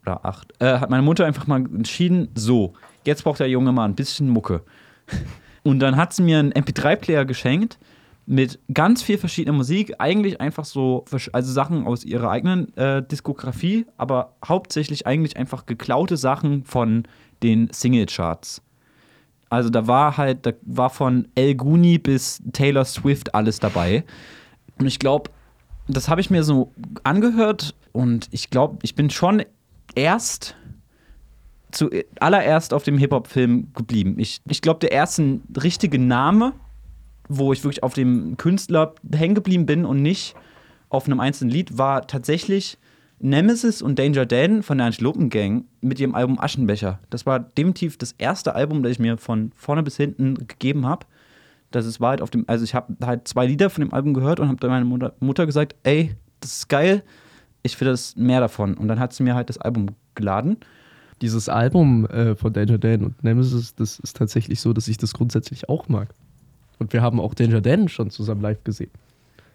oder 0.04 0.26
acht. 0.26 0.54
Äh, 0.60 0.80
hat 0.80 0.90
meine 0.90 1.04
Mutter 1.04 1.26
einfach 1.26 1.48
mal 1.48 1.60
entschieden, 1.60 2.30
so, 2.36 2.74
jetzt 3.06 3.24
braucht 3.24 3.40
der 3.40 3.50
Junge 3.50 3.72
mal 3.72 3.86
ein 3.86 3.96
bisschen 3.96 4.30
Mucke. 4.30 4.64
Und 5.64 5.80
dann 5.80 5.96
hat 5.96 6.14
sie 6.14 6.24
mir 6.24 6.40
einen 6.40 6.54
MP3-Player 6.54 7.26
geschenkt 7.26 7.78
mit 8.26 8.60
ganz 8.74 9.04
viel 9.04 9.18
verschiedener 9.18 9.56
Musik. 9.56 9.96
Eigentlich 10.00 10.42
einfach 10.42 10.66
so, 10.66 11.06
also 11.34 11.52
Sachen 11.52 11.86
aus 11.86 12.04
ihrer 12.04 12.32
eigenen 12.32 12.76
äh, 12.78 13.04
Diskografie, 13.04 13.86
aber 13.98 14.36
hauptsächlich 14.44 15.06
eigentlich 15.06 15.38
einfach 15.38 15.66
geklaute 15.66 16.18
Sachen 16.18 16.64
von 16.64 17.04
den 17.44 17.70
Singlecharts. 17.72 18.62
Also 19.51 19.69
da 19.69 19.86
war 19.86 20.15
halt, 20.15 20.45
da 20.45 20.53
war 20.62 20.89
von 20.89 21.27
El 21.36 21.56
Guni 21.56 21.98
bis 21.98 22.42
Taylor 22.53 22.86
Swift 22.86 23.36
alles 23.36 23.59
dabei. 23.59 24.06
Und 24.80 24.88
ich 24.88 24.98
glaube, 24.98 25.30
das 25.89 26.07
habe 26.07 26.21
ich 26.21 26.30
mir 26.30 26.44
so 26.44 26.71
angehört 27.03 27.75
und 27.92 28.30
ich 28.31 28.50
glaube, 28.50 28.80
ich 28.83 28.95
bin 28.95 29.09
schon 29.09 29.44
erst 29.94 30.56
zuallererst 31.72 32.74
auf 32.74 32.84
dem 32.84 32.98
Hip-Hop-Film 32.98 33.74
geblieben. 33.74 34.15
Ich, 34.20 34.39
ich 34.48 34.62
glaube, 34.62 34.79
der 34.79 34.93
erste 34.93 35.41
richtige 35.62 36.00
Name, 36.00 36.53
wo 37.27 37.51
ich 37.51 37.62
wirklich 37.65 37.84
auf 37.84 37.93
dem 37.93 38.38
Künstler 38.38 38.96
hängen 39.13 39.36
geblieben 39.36 39.65
bin 39.65 39.84
und 39.84 40.01
nicht 40.01 40.34
auf 40.88 41.08
einem 41.08 41.20
einzelnen 41.20 41.51
Lied, 41.51 41.77
war 41.77 42.08
tatsächlich 42.08 42.77
Nemesis 43.24 43.82
und 43.82 44.00
Danger 44.00 44.25
Dan 44.25 44.63
von 44.63 44.78
der 44.78 44.88
Antilopen 44.88 45.30
Gang 45.30 45.66
mit 45.82 46.00
ihrem 46.00 46.16
Album 46.16 46.40
Aschenbecher. 46.40 47.00
Das 47.10 47.25
war 47.25 47.40
definitiv 47.40 47.98
das 47.98 48.13
erste 48.18 48.56
Album, 48.56 48.82
das 48.82 48.94
ich 48.94 49.00
mir 49.00 49.18
von 49.18 49.51
vorne 49.56 49.84
bis 49.84 49.98
hinten 49.98 50.48
gegeben 50.48 50.86
habe. 50.86 51.06
Das 51.70 51.86
ist 51.86 52.00
halt 52.00 52.22
auf 52.22 52.32
dem, 52.32 52.46
also 52.48 52.63
ich 52.63 52.74
habe 52.74 52.96
halt 53.06 53.28
zwei 53.28 53.46
Lieder 53.46 53.70
von 53.70 53.82
dem 53.82 53.94
Album 53.94 54.13
gehört 54.13 54.40
und 54.40 54.48
habe 54.48 54.58
dann 54.60 54.72
meiner 54.72 54.86
Mutter, 54.86 55.13
Mutter 55.20 55.46
gesagt, 55.46 55.75
ey, 55.84 56.16
das 56.40 56.54
ist 56.54 56.70
geil, 56.70 57.04
ich 57.63 57.80
will 57.80 57.88
das 57.88 58.16
mehr 58.16 58.40
davon. 58.40 58.74
Und 58.74 58.88
dann 58.88 59.00
hat 59.00 59.13
sie 59.13 59.24
mir 59.24 59.36
halt 59.36 59.50
das 59.50 59.60
Album 59.60 59.88
geladen. 60.16 60.58
Dieses 61.22 61.48
Album 61.48 62.08
äh, 62.08 62.36
von 62.36 62.51
Danger 62.51 62.80
Dan 62.80 63.04
und 63.04 63.24
Nemesis, 63.24 63.75
das 63.75 64.00
ist 64.00 64.18
tatsächlich 64.18 64.60
so, 64.60 64.74
dass 64.74 64.88
ich 64.88 64.98
das 64.98 65.13
grundsätzlich 65.13 65.70
auch 65.70 65.88
mag. 65.88 66.10
Und 66.80 66.92
wir 66.94 67.04
haben 67.04 67.20
auch 67.20 67.36
Danger 67.36 67.62
Dan 67.62 67.88
schon 67.88 68.10
zusammen 68.10 68.42
live 68.42 68.63
gesehen. 68.63 68.90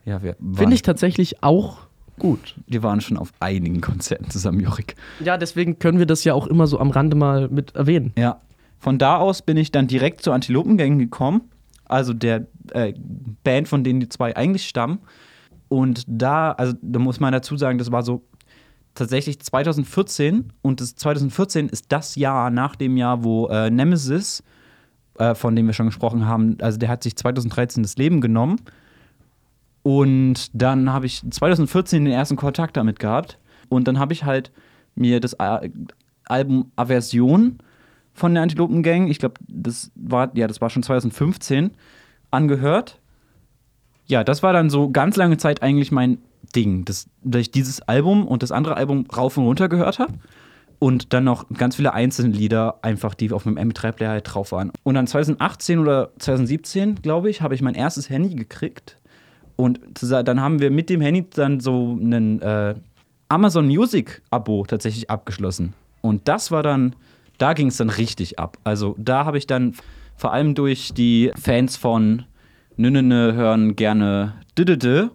Ja, 0.04 0.22
wir 0.22 0.36
Finde 0.54 0.74
ich 0.74 0.82
tatsächlich 0.82 1.42
auch 1.42 1.88
gut. 2.18 2.54
wir 2.66 2.82
waren 2.82 3.00
schon 3.00 3.16
auf 3.16 3.32
einigen 3.40 3.80
Konzerten 3.80 4.30
zusammen, 4.30 4.60
Jorik. 4.60 4.96
Ja, 5.20 5.36
deswegen 5.36 5.78
können 5.78 5.98
wir 5.98 6.06
das 6.06 6.24
ja 6.24 6.34
auch 6.34 6.46
immer 6.46 6.66
so 6.66 6.78
am 6.78 6.90
Rande 6.90 7.16
mal 7.16 7.48
mit 7.48 7.74
erwähnen. 7.74 8.12
Ja. 8.16 8.40
Von 8.78 8.98
da 8.98 9.16
aus 9.16 9.42
bin 9.42 9.56
ich 9.56 9.72
dann 9.72 9.86
direkt 9.86 10.22
zur 10.22 10.34
Antilopengang 10.34 10.98
gekommen, 10.98 11.42
also 11.86 12.12
der 12.12 12.46
äh, 12.72 12.94
Band, 13.42 13.68
von 13.68 13.84
denen 13.84 14.00
die 14.00 14.08
zwei 14.08 14.36
eigentlich 14.36 14.66
stammen. 14.68 14.98
Und 15.68 16.04
da, 16.06 16.52
also 16.52 16.74
da 16.80 16.98
muss 16.98 17.18
man 17.18 17.32
dazu 17.32 17.56
sagen, 17.56 17.78
das 17.78 17.90
war 17.90 18.02
so 18.02 18.22
tatsächlich 18.94 19.40
2014 19.40 20.52
und 20.62 20.80
das 20.80 20.94
2014 20.96 21.68
ist 21.68 21.86
das 21.90 22.16
Jahr 22.16 22.50
nach 22.50 22.76
dem 22.76 22.96
Jahr, 22.96 23.24
wo 23.24 23.48
äh, 23.48 23.70
Nemesis, 23.70 24.42
äh, 25.18 25.34
von 25.34 25.54
dem 25.54 25.66
wir 25.66 25.74
schon 25.74 25.86
gesprochen 25.86 26.26
haben, 26.26 26.56
also 26.60 26.78
der 26.78 26.88
hat 26.88 27.02
sich 27.02 27.16
2013 27.16 27.82
das 27.82 27.96
Leben 27.96 28.20
genommen. 28.20 28.60
Und 29.86 30.50
dann 30.52 30.92
habe 30.92 31.06
ich 31.06 31.22
2014 31.30 32.04
den 32.04 32.12
ersten 32.12 32.34
Kontakt 32.34 32.76
damit 32.76 32.98
gehabt. 32.98 33.38
Und 33.68 33.86
dann 33.86 34.00
habe 34.00 34.12
ich 34.12 34.24
halt 34.24 34.50
mir 34.96 35.20
das 35.20 35.34
Al- 35.34 35.70
Album 36.24 36.72
Aversion 36.74 37.58
von 38.12 38.34
der 38.34 38.42
Antilopen 38.42 38.82
Gang, 38.82 39.06
ich 39.06 39.20
glaube, 39.20 39.34
das 39.46 39.92
war, 39.94 40.36
ja, 40.36 40.48
das 40.48 40.60
war 40.60 40.70
schon 40.70 40.82
2015, 40.82 41.70
angehört. 42.32 42.98
Ja, 44.06 44.24
das 44.24 44.42
war 44.42 44.52
dann 44.52 44.70
so 44.70 44.90
ganz 44.90 45.14
lange 45.14 45.36
Zeit 45.36 45.62
eigentlich 45.62 45.92
mein 45.92 46.18
Ding, 46.56 46.84
das, 46.84 47.06
dass 47.22 47.42
ich 47.42 47.52
dieses 47.52 47.80
Album 47.82 48.26
und 48.26 48.42
das 48.42 48.50
andere 48.50 48.76
Album 48.76 49.06
rauf 49.16 49.36
und 49.36 49.44
runter 49.44 49.68
gehört 49.68 50.00
habe. 50.00 50.14
Und 50.80 51.12
dann 51.12 51.22
noch 51.22 51.48
ganz 51.50 51.76
viele 51.76 51.94
einzelne 51.94 52.34
Lieder, 52.34 52.80
einfach 52.82 53.14
die 53.14 53.30
auf 53.30 53.44
meinem 53.44 53.70
MP3-Player 53.70 54.10
halt 54.10 54.34
drauf 54.34 54.50
waren. 54.50 54.72
Und 54.82 54.96
dann 54.96 55.06
2018 55.06 55.78
oder 55.78 56.10
2017, 56.18 56.96
glaube 56.96 57.30
ich, 57.30 57.40
habe 57.40 57.54
ich 57.54 57.62
mein 57.62 57.76
erstes 57.76 58.10
Handy 58.10 58.34
gekriegt. 58.34 58.98
Und 59.56 59.80
dann 60.02 60.40
haben 60.40 60.60
wir 60.60 60.70
mit 60.70 60.90
dem 60.90 61.00
Handy 61.00 61.26
dann 61.30 61.60
so 61.60 61.98
einen 62.00 62.40
äh, 62.42 62.74
Amazon 63.28 63.66
Music-Abo 63.66 64.64
tatsächlich 64.66 65.10
abgeschlossen. 65.10 65.72
Und 66.02 66.28
das 66.28 66.50
war 66.50 66.62
dann, 66.62 66.94
da 67.38 67.54
ging 67.54 67.68
es 67.68 67.78
dann 67.78 67.90
richtig 67.90 68.38
ab. 68.38 68.58
Also 68.64 68.94
da 68.98 69.24
habe 69.24 69.38
ich 69.38 69.46
dann 69.46 69.74
vor 70.16 70.32
allem 70.32 70.54
durch 70.54 70.92
die 70.94 71.32
Fans 71.40 71.76
von 71.76 72.24
Nünne 72.76 73.34
hören 73.34 73.76
gerne 73.76 74.34
Didede 74.58 75.10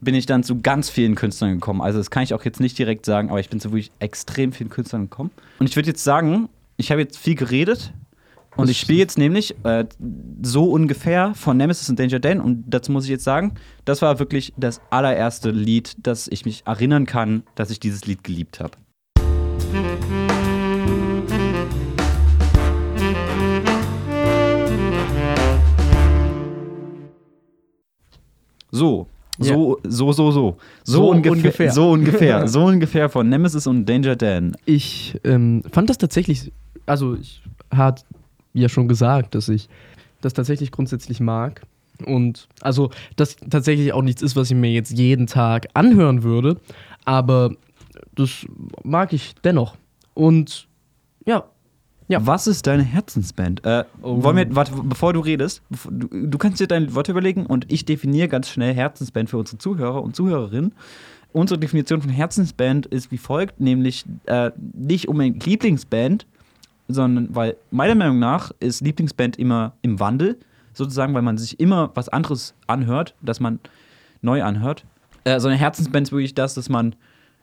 bin 0.00 0.14
ich 0.14 0.26
dann 0.26 0.42
zu 0.42 0.60
ganz 0.60 0.88
vielen 0.88 1.14
Künstlern 1.14 1.52
gekommen. 1.52 1.82
Also 1.82 1.98
das 1.98 2.10
kann 2.10 2.22
ich 2.22 2.34
auch 2.34 2.44
jetzt 2.44 2.60
nicht 2.60 2.78
direkt 2.78 3.04
sagen, 3.04 3.30
aber 3.30 3.40
ich 3.40 3.50
bin 3.50 3.60
zu 3.60 3.70
wirklich 3.70 3.92
extrem 3.98 4.52
vielen 4.52 4.70
Künstlern 4.70 5.02
gekommen. 5.02 5.30
Und 5.58 5.68
ich 5.68 5.76
würde 5.76 5.88
jetzt 5.88 6.02
sagen, 6.02 6.48
ich 6.76 6.90
habe 6.90 7.02
jetzt 7.02 7.18
viel 7.18 7.34
geredet 7.34 7.92
und 8.56 8.68
ich 8.68 8.80
spiele 8.80 8.98
jetzt 8.98 9.16
nämlich 9.16 9.54
äh, 9.64 9.84
so 10.42 10.64
ungefähr 10.64 11.34
von 11.34 11.56
Nemesis 11.56 11.88
und 11.88 11.98
Danger 11.98 12.18
Dan 12.18 12.40
und 12.40 12.64
dazu 12.66 12.92
muss 12.92 13.04
ich 13.04 13.10
jetzt 13.10 13.24
sagen, 13.24 13.54
das 13.84 14.02
war 14.02 14.18
wirklich 14.18 14.52
das 14.56 14.80
allererste 14.90 15.50
Lied, 15.50 15.96
das 16.02 16.28
ich 16.28 16.44
mich 16.44 16.66
erinnern 16.66 17.06
kann, 17.06 17.44
dass 17.54 17.70
ich 17.70 17.80
dieses 17.80 18.06
Lied 18.06 18.24
geliebt 18.24 18.60
habe. 18.60 18.72
So, 28.72 29.06
so, 29.38 29.78
ja. 29.82 29.90
so, 29.90 30.12
so, 30.12 30.30
so. 30.30 30.30
So, 30.32 30.56
so 30.84 31.10
ungefähr, 31.10 31.32
ungefähr. 31.32 31.72
So 31.72 31.90
ungefähr. 31.90 32.48
so 32.48 32.64
ungefähr 32.64 33.08
von 33.08 33.28
Nemesis 33.28 33.66
und 33.66 33.86
Danger 33.86 34.16
Dan. 34.16 34.56
Ich 34.64 35.18
ähm, 35.24 35.62
fand 35.72 35.88
das 35.88 35.98
tatsächlich, 35.98 36.52
also 36.86 37.14
ich 37.14 37.42
hat 37.70 38.04
ja 38.52 38.68
schon 38.68 38.88
gesagt, 38.88 39.34
dass 39.34 39.48
ich 39.48 39.68
das 40.20 40.34
tatsächlich 40.34 40.70
grundsätzlich 40.70 41.20
mag. 41.20 41.62
Und 42.04 42.48
also 42.60 42.90
das 43.16 43.36
tatsächlich 43.36 43.92
auch 43.92 44.02
nichts 44.02 44.22
ist, 44.22 44.36
was 44.36 44.50
ich 44.50 44.56
mir 44.56 44.72
jetzt 44.72 44.90
jeden 44.90 45.26
Tag 45.26 45.68
anhören 45.74 46.22
würde. 46.22 46.56
Aber 47.04 47.52
das 48.14 48.46
mag 48.82 49.12
ich 49.12 49.34
dennoch. 49.44 49.76
Und 50.14 50.66
ja, 51.26 51.44
ja. 52.10 52.26
Was 52.26 52.48
ist 52.48 52.66
deine 52.66 52.82
Herzensband? 52.82 53.64
Äh, 53.64 53.84
oh. 54.02 54.20
wollen 54.24 54.36
wir, 54.36 54.56
warte, 54.56 54.72
bevor 54.82 55.12
du 55.12 55.20
redest, 55.20 55.62
du, 55.88 56.08
du, 56.08 56.38
kannst 56.38 56.58
dir 56.58 56.66
dein 56.66 56.92
Wort 56.96 57.08
überlegen 57.08 57.46
und 57.46 57.70
ich 57.70 57.84
definiere 57.84 58.26
ganz 58.26 58.48
schnell 58.48 58.74
Herzensband 58.74 59.30
für 59.30 59.38
unsere 59.38 59.58
Zuhörer 59.58 60.02
und 60.02 60.16
Zuhörerinnen. 60.16 60.74
Unsere 61.32 61.60
Definition 61.60 62.02
von 62.02 62.10
Herzensband 62.10 62.86
ist 62.86 63.12
wie 63.12 63.16
folgt, 63.16 63.60
nämlich 63.60 64.06
äh, 64.26 64.50
nicht 64.74 65.06
unbedingt 65.06 65.46
Lieblingsband, 65.46 66.26
sondern 66.92 67.34
weil 67.34 67.56
meiner 67.70 67.94
Meinung 67.94 68.18
nach 68.18 68.52
ist 68.60 68.80
Lieblingsband 68.80 69.38
immer 69.38 69.74
im 69.82 70.00
Wandel, 70.00 70.38
sozusagen, 70.72 71.14
weil 71.14 71.22
man 71.22 71.38
sich 71.38 71.58
immer 71.60 71.90
was 71.94 72.08
anderes 72.08 72.54
anhört, 72.66 73.14
das 73.22 73.40
man 73.40 73.58
neu 74.22 74.42
anhört. 74.42 74.84
Äh, 75.24 75.40
so 75.40 75.48
eine 75.48 75.56
Herzensband 75.56 76.08
ist 76.08 76.12
wirklich 76.12 76.34
das, 76.34 76.54
dass 76.54 76.68
man 76.68 76.94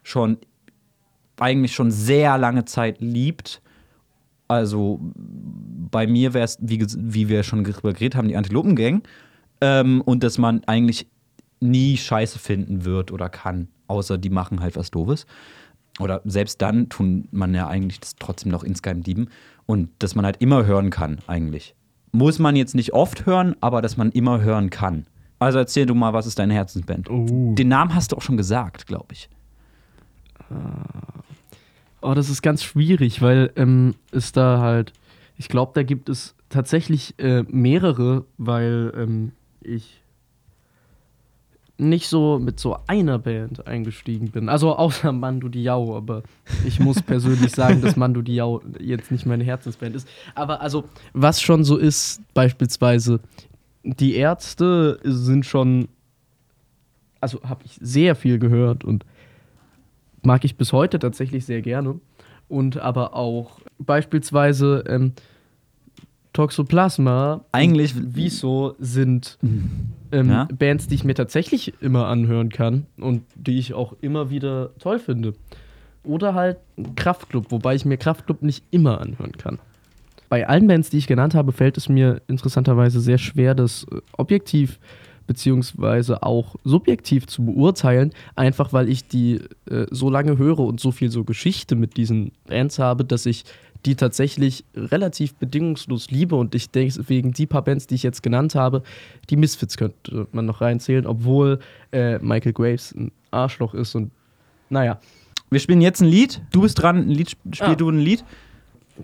schon 0.04 0.38
eigentlich 1.39 1.74
schon 1.74 1.92
sehr 1.92 2.38
lange 2.38 2.66
Zeit 2.66 3.00
liebt 3.00 3.62
also 4.48 5.00
bei 5.92 6.08
mir 6.08 6.34
wäre 6.34 6.46
es, 6.46 6.58
wie, 6.62 6.86
wie 6.98 7.30
wir 7.30 7.44
schon 7.44 7.63
darüber 7.63 7.94
geredet 7.94 8.16
haben, 8.16 8.27
die 8.27 8.38
Antilopengang. 8.38 9.04
Ähm, 9.60 10.01
und 10.01 10.24
dass 10.24 10.38
man 10.38 10.63
eigentlich 10.66 11.08
nie 11.60 11.98
Scheiße 11.98 12.39
finden 12.39 12.86
wird 12.86 13.12
oder 13.12 13.30
kann, 13.30 13.68
außer 13.88 14.18
die 14.18 14.30
machen 14.30 14.60
halt 14.62 14.75
was 14.75 14.92
Doofes. 14.92 15.25
Oder 16.00 16.22
selbst 16.25 16.62
dann 16.62 16.89
tun 16.89 17.27
man 17.32 17.54
ja 17.54 17.68
eigentlich 17.68 18.00
das 18.00 18.16
trotzdem 18.16 18.51
noch 18.51 18.63
insgeheim 18.63 19.01
lieben. 19.01 19.30
Und 19.66 19.89
dass 20.00 20.16
man 20.16 20.25
halt 20.25 20.38
immer 20.42 20.66
hören 20.66 20.89
kann, 20.89 21.20
eigentlich. 21.27 21.75
Muss 22.12 22.39
man 22.39 22.56
jetzt 22.56 22.75
nicht 22.75 22.94
oft 22.94 23.25
hören, 23.25 23.56
aber 23.62 23.82
dass 23.82 23.98
man 23.98 24.12
immer 24.12 24.42
hören 24.42 24.70
kann. 24.70 25.06
Also 25.39 25.60
erzähl 25.60 25.86
du 25.86 25.94
mal, 25.94 26.13
was 26.13 26.25
ist 26.25 26.39
deine 26.39 26.54
Herzensband? 26.54 27.10
Oh. 27.10 27.54
Den 27.54 27.68
Namen 27.68 27.94
hast 27.94 28.12
du 28.12 28.16
auch 28.16 28.22
schon 28.22 28.38
gesagt, 28.38 28.88
glaube 28.88 29.08
ich. 29.12 29.30
Uh. 30.50 30.56
Oh, 32.01 32.13
das 32.13 32.30
ist 32.30 32.42
ganz 32.42 32.63
schwierig, 32.63 33.22
weil 33.22 33.51
ähm, 33.56 33.96
es 34.12 34.32
da 34.32 34.60
halt, 34.60 34.94
ich 35.36 35.50
glaube, 35.50 35.72
da 35.75 35.84
gibt 35.84 36.10
es 36.10 36.36
tatsächlich 36.50 37.16
äh, 37.20 37.44
mehrere, 37.44 38.25
weil 38.38 38.94
ähm, 38.96 39.32
ich 39.62 40.04
nicht 41.77 42.07
so 42.07 42.39
mit 42.39 42.60
so 42.60 42.77
einer 42.88 43.19
Band 43.19 43.67
eingestiegen 43.67 44.31
bin. 44.31 44.50
Also 44.50 44.75
außer 44.75 45.12
Mando 45.12 45.48
Diao, 45.48 45.96
aber 45.96 46.24
ich 46.65 46.79
muss 46.79 47.01
persönlich 47.01 47.51
sagen, 47.51 47.81
dass 47.81 47.96
Mando 47.96 48.22
Diao 48.22 48.62
jetzt 48.79 49.12
nicht 49.12 49.25
meine 49.25 49.43
Herzensband 49.43 49.96
ist. 49.96 50.07
Aber 50.34 50.62
also, 50.62 50.86
was 51.13 51.41
schon 51.41 51.63
so 51.63 51.77
ist, 51.77 52.22
beispielsweise, 52.34 53.19
die 53.84 54.15
Ärzte 54.15 55.00
sind 55.03 55.46
schon, 55.46 55.88
also 57.22 57.41
habe 57.43 57.62
ich 57.65 57.77
sehr 57.79 58.15
viel 58.15 58.39
gehört 58.39 58.84
und 58.84 59.05
mag 60.24 60.43
ich 60.43 60.57
bis 60.57 60.74
heute 60.74 61.00
tatsächlich 61.00 61.46
sehr 61.46 61.62
gerne. 61.62 62.00
Und 62.50 62.77
aber 62.77 63.13
auch 63.13 63.60
beispielsweise 63.77 64.84
ähm, 64.88 65.13
Toxoplasma, 66.38 67.46
eigentlich 67.51 67.96
Wieso 67.98 68.75
sind 68.77 69.39
ähm, 70.12 70.29
ja? 70.29 70.48
Bands, 70.53 70.86
die 70.86 70.94
ich 70.94 71.03
mir 71.03 71.15
tatsächlich 71.15 71.74
immer 71.82 72.06
anhören 72.06 72.50
kann 72.50 72.86
und 73.00 73.24
die 73.34 73.58
ich 73.58 73.74
auch 73.74 73.96
immer 74.01 74.29
wieder 74.29 74.70
toll 74.77 75.00
finde. 75.00 75.34
Oder 76.03 76.36
halt 76.36 76.58
Kraftclub, 76.96 77.51
wobei 77.51 77.74
ich 77.74 77.86
mir 77.86 77.98
Kraftclub 77.98 78.44
nicht 78.44 78.63
immer 78.70 79.01
anhören 79.01 79.32
kann. 79.32 79.58
Bei 80.29 80.48
allen 80.48 80.67
Bands, 80.67 80.91
die 80.91 81.00
ich 81.00 81.08
genannt 81.08 81.34
habe, 81.34 81.53
fällt 81.53 81.75
es 81.75 81.89
mir 81.89 82.22
interessanterweise 82.27 83.01
sehr 83.01 83.17
schwer, 83.17 83.56
das 83.56 83.88
äh, 83.91 84.00
objektiv 84.15 84.79
beziehungsweise 85.25 86.24
auch 86.24 86.56
subjektiv 86.63 87.27
zu 87.27 87.46
beurteilen, 87.46 88.12
einfach 88.36 88.74
weil 88.74 88.89
ich 88.89 89.08
die 89.08 89.41
äh, 89.70 89.86
so 89.91 90.10
lange 90.10 90.38
höre 90.38 90.60
und 90.60 90.79
so 90.79 90.91
viel 90.91 91.12
so 91.12 91.24
Geschichte 91.24 91.75
mit 91.75 91.98
diesen 91.98 92.32
Bands 92.48 92.79
habe, 92.79 93.06
dass 93.06 93.25
ich 93.25 93.44
die 93.86 93.96
tatsächlich 93.96 94.65
relativ 94.75 95.36
bedingungslos 95.36 96.10
liebe 96.12 96.36
und 96.36 96.55
ich 96.55 96.69
denke, 96.72 97.07
wegen 97.07 97.31
die 97.31 97.46
paar 97.46 97.63
Bands, 97.63 97.88
die 97.88 97.96
ich 97.96 98.03
jetzt 98.03 98.24
genannt 98.24 98.55
habe, 98.55 98.84
die 99.29 99.38
Misfits 99.38 99.77
könnte 99.77 100.27
man 100.31 100.46
noch 100.46 100.62
reinzählen, 100.62 101.05
obwohl 101.05 101.60
äh, 101.91 102.19
Michael 102.19 102.53
Graves 102.53 102.93
ein 102.93 103.12
Arschloch 103.31 103.74
ist 103.74 103.96
und 103.96 104.12
naja. 104.69 105.00
Wir 105.50 105.62
spielen 105.62 105.79
jetzt 105.79 106.01
ein 106.01 106.10
Lied. 106.10 106.41
Du 106.51 106.62
bist 106.62 106.81
dran, 106.81 106.98
ein 106.98 107.10
Lied, 107.10 107.29
spiel 107.29 107.67
ah. 107.69 107.75
du 107.75 107.89
ein 107.89 108.00
Lied. 108.00 108.25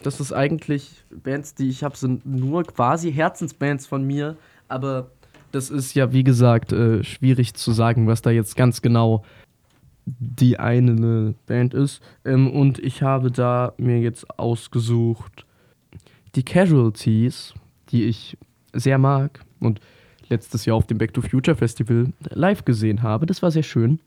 Das 0.04 0.20
ist 0.20 0.34
eigentlich 0.34 0.92
Bands, 1.24 1.56
die 1.56 1.70
ich 1.70 1.84
habe, 1.84 1.96
sind 1.96 2.26
nur 2.26 2.64
quasi 2.64 3.14
Herzensbands 3.14 3.86
von 3.86 4.04
mir, 4.04 4.36
aber 4.68 5.12
das 5.52 5.70
ist 5.70 5.94
ja, 5.94 6.12
wie 6.12 6.24
gesagt, 6.24 6.74
äh, 6.74 7.04
schwierig 7.04 7.54
zu 7.54 7.72
sagen, 7.72 8.08
was 8.08 8.24
da 8.24 8.32
jetzt 8.32 8.56
ganz 8.56 8.82
genau 8.82 9.24
die 10.06 10.60
eine 10.60 11.36
Band 11.46 11.74
ist. 11.74 12.02
Ähm, 12.26 12.52
und 12.52 12.80
ich 12.80 13.02
habe 13.02 13.32
da 13.32 13.74
mir 13.78 14.00
jetzt 14.00 14.38
ausgesucht 14.38 15.46
die 16.36 16.44
Casualties, 16.44 17.54
die 17.90 18.04
ich 18.06 18.38
sehr 18.74 18.98
mag 18.98 19.46
und 19.60 19.80
letztes 20.30 20.66
Jahr 20.66 20.78
auf 20.78 20.88
dem 20.88 20.98
Back 20.98 21.14
to 21.14 21.22
Future 21.22 21.56
Festival 21.56 22.12
live 22.30 22.66
gesehen 22.66 23.04
habe. 23.04 23.26
Das 23.26 23.42
war 23.42 23.52
sehr 23.52 23.64
schön. 23.64 24.00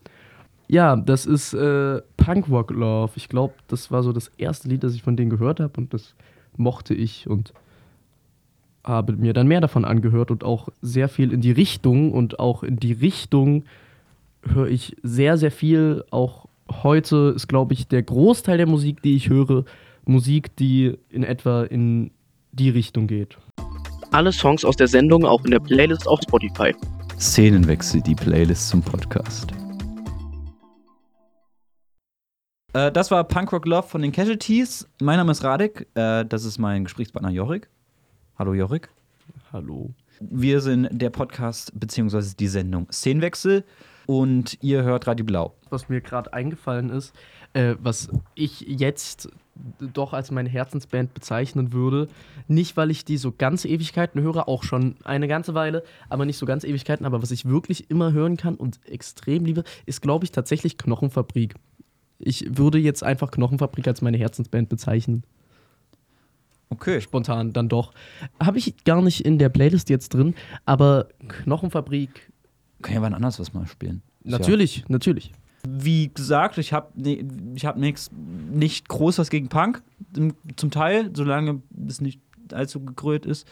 Ja, 0.69 0.97
das 0.97 1.27
ist 1.27 1.55
äh, 1.55 2.03
Punk 2.17 2.49
Rock 2.49 2.73
Love. 2.73 3.13
Ich 3.15 3.29
glaube, 3.29 3.55
das 3.69 3.91
war 3.93 4.03
so 4.03 4.13
das 4.13 4.29
erste 4.37 4.69
Lied, 4.69 4.83
das 4.83 4.95
ich 4.95 5.03
von 5.03 5.17
denen 5.17 5.31
gehört 5.31 5.61
habe 5.61 5.75
und 5.77 5.95
das 5.95 6.15
mochte 6.57 6.95
ich 6.95 7.29
und 7.29 7.53
habe 8.83 9.13
mir 9.15 9.33
dann 9.33 9.47
mehr 9.47 9.61
davon 9.61 9.85
angehört 9.85 10.31
und 10.31 10.45
auch 10.45 10.69
sehr 10.81 11.09
viel 11.09 11.33
in 11.33 11.41
die 11.41 11.53
Richtung 11.53 12.13
und 12.13 12.39
auch 12.39 12.63
in 12.63 12.77
die 12.77 12.93
Richtung 12.93 13.65
höre 14.55 14.69
ich 14.69 14.97
sehr, 15.03 15.39
sehr 15.39 15.51
viel. 15.51 16.05
Auch 16.11 16.47
heute 16.71 17.33
ist, 17.37 17.49
glaube 17.49 17.75
ich, 17.75 17.89
der 17.89 18.03
Großteil 18.03 18.57
der 18.57 18.67
Musik, 18.67 19.03
die 19.03 19.17
ich 19.17 19.29
höre, 19.29 19.65
Musik, 20.05 20.55
die 20.57 20.97
in 21.11 21.25
etwa 21.25 21.65
in 21.65 22.11
die 22.53 22.71
Richtung 22.71 23.07
geht. 23.07 23.37
Alle 24.13 24.33
Songs 24.33 24.65
aus 24.65 24.77
der 24.77 24.89
Sendung 24.89 25.25
auch 25.25 25.45
in 25.45 25.51
der 25.51 25.61
Playlist 25.61 26.07
auf 26.07 26.21
Spotify. 26.23 26.75
Szenenwechsel, 27.19 28.01
die 28.03 28.15
Playlist 28.15 28.69
zum 28.69 28.83
Podcast. 28.83 29.53
Äh, 32.73 32.93
das 32.93 33.11
war 33.11 33.25
Punk 33.25 33.53
Rock 33.53 33.67
Love 33.67 33.89
von 33.89 34.03
den 34.03 34.13
Casualties. 34.13 34.89
Mein 35.01 35.17
Name 35.17 35.33
ist 35.33 35.43
Radek, 35.43 35.87
äh, 35.95 36.25
das 36.25 36.45
ist 36.45 36.59
mein 36.59 36.85
Gesprächspartner 36.85 37.31
Jorik. 37.31 37.69
Hallo 38.39 38.55
Jorik. 38.55 38.91
Hallo. 39.53 39.95
Wir 40.21 40.61
sind 40.61 40.89
der 40.93 41.11
Podcast 41.11 41.73
bzw. 41.79 42.35
die 42.39 42.49
Sendung 42.49 42.87
Szenenwechsel 42.93 43.65
und 44.07 44.59
ihr 44.63 44.83
hört 44.83 45.07
Radio 45.07 45.25
Blau. 45.25 45.55
Was 45.71 45.89
mir 45.89 46.01
gerade 46.01 46.33
eingefallen 46.33 46.91
ist, 46.91 47.15
äh, 47.53 47.75
was 47.81 48.09
ich 48.35 48.61
jetzt 48.61 49.29
doch 49.81 50.13
als 50.13 50.31
meine 50.31 50.49
Herzensband 50.49 51.15
bezeichnen 51.15 51.73
würde. 51.73 52.09
Nicht, 52.49 52.77
weil 52.77 52.91
ich 52.91 53.05
die 53.05 53.17
so 53.17 53.33
ganz 53.33 53.65
Ewigkeiten 53.65 54.21
höre, 54.21 54.49
auch 54.49 54.63
schon 54.63 54.97
eine 55.05 55.29
ganze 55.29 55.55
Weile, 55.55 55.83
aber 56.09 56.25
nicht 56.25 56.39
so 56.39 56.47
ganz 56.47 56.65
Ewigkeiten. 56.65 57.07
Aber 57.07 57.23
was 57.23 57.31
ich 57.31 57.47
wirklich 57.47 57.91
immer 57.91 58.13
hören 58.13 58.37
kann 58.37 58.57
und 58.57 58.79
extrem 58.87 59.45
liebe, 59.45 59.65
ist, 59.87 60.03
glaube 60.03 60.25
ich, 60.25 60.33
tatsächlich 60.33 60.79
Knochenfabrik. 60.79 61.55
Ich 62.19 62.59
würde 62.59 62.79
jetzt 62.79 63.03
einfach 63.03 63.31
Knochenfabrik 63.31 63.89
als 63.89 64.03
meine 64.03 64.17
Herzensband 64.17 64.69
bezeichnen. 64.69 65.25
Okay. 66.69 67.01
Spontan 67.01 67.53
dann 67.53 67.69
doch. 67.69 67.93
Habe 68.43 68.59
ich 68.59 68.85
gar 68.85 69.01
nicht 69.01 69.25
in 69.25 69.39
der 69.39 69.49
Playlist 69.49 69.89
jetzt 69.89 70.15
drin, 70.15 70.35
aber 70.65 71.09
Knochenfabrik, 71.29 72.33
Kann 72.83 72.95
ja 72.95 73.03
wann 73.03 73.15
anders 73.15 73.39
was 73.41 73.53
mal 73.53 73.67
spielen. 73.67 74.03
Ist 74.25 74.33
ja- 74.33 74.39
natürlich, 74.39 74.85
natürlich. 74.89 75.33
Wie 75.69 76.09
gesagt, 76.13 76.59
ich 76.59 76.73
habe 76.73 76.91
ne, 76.95 77.25
ich 77.55 77.67
hab 77.67 77.77
nichts 77.77 78.11
nicht 78.53 78.89
groß 78.89 79.19
was 79.19 79.31
gegen 79.31 79.49
Punk 79.49 79.83
zum 80.57 80.71
Teil, 80.71 81.11
solange 81.15 81.63
es 81.89 82.01
nicht 82.01 82.21
allzu 82.53 82.85
gekrönt 82.85 83.27
ist. 83.27 83.49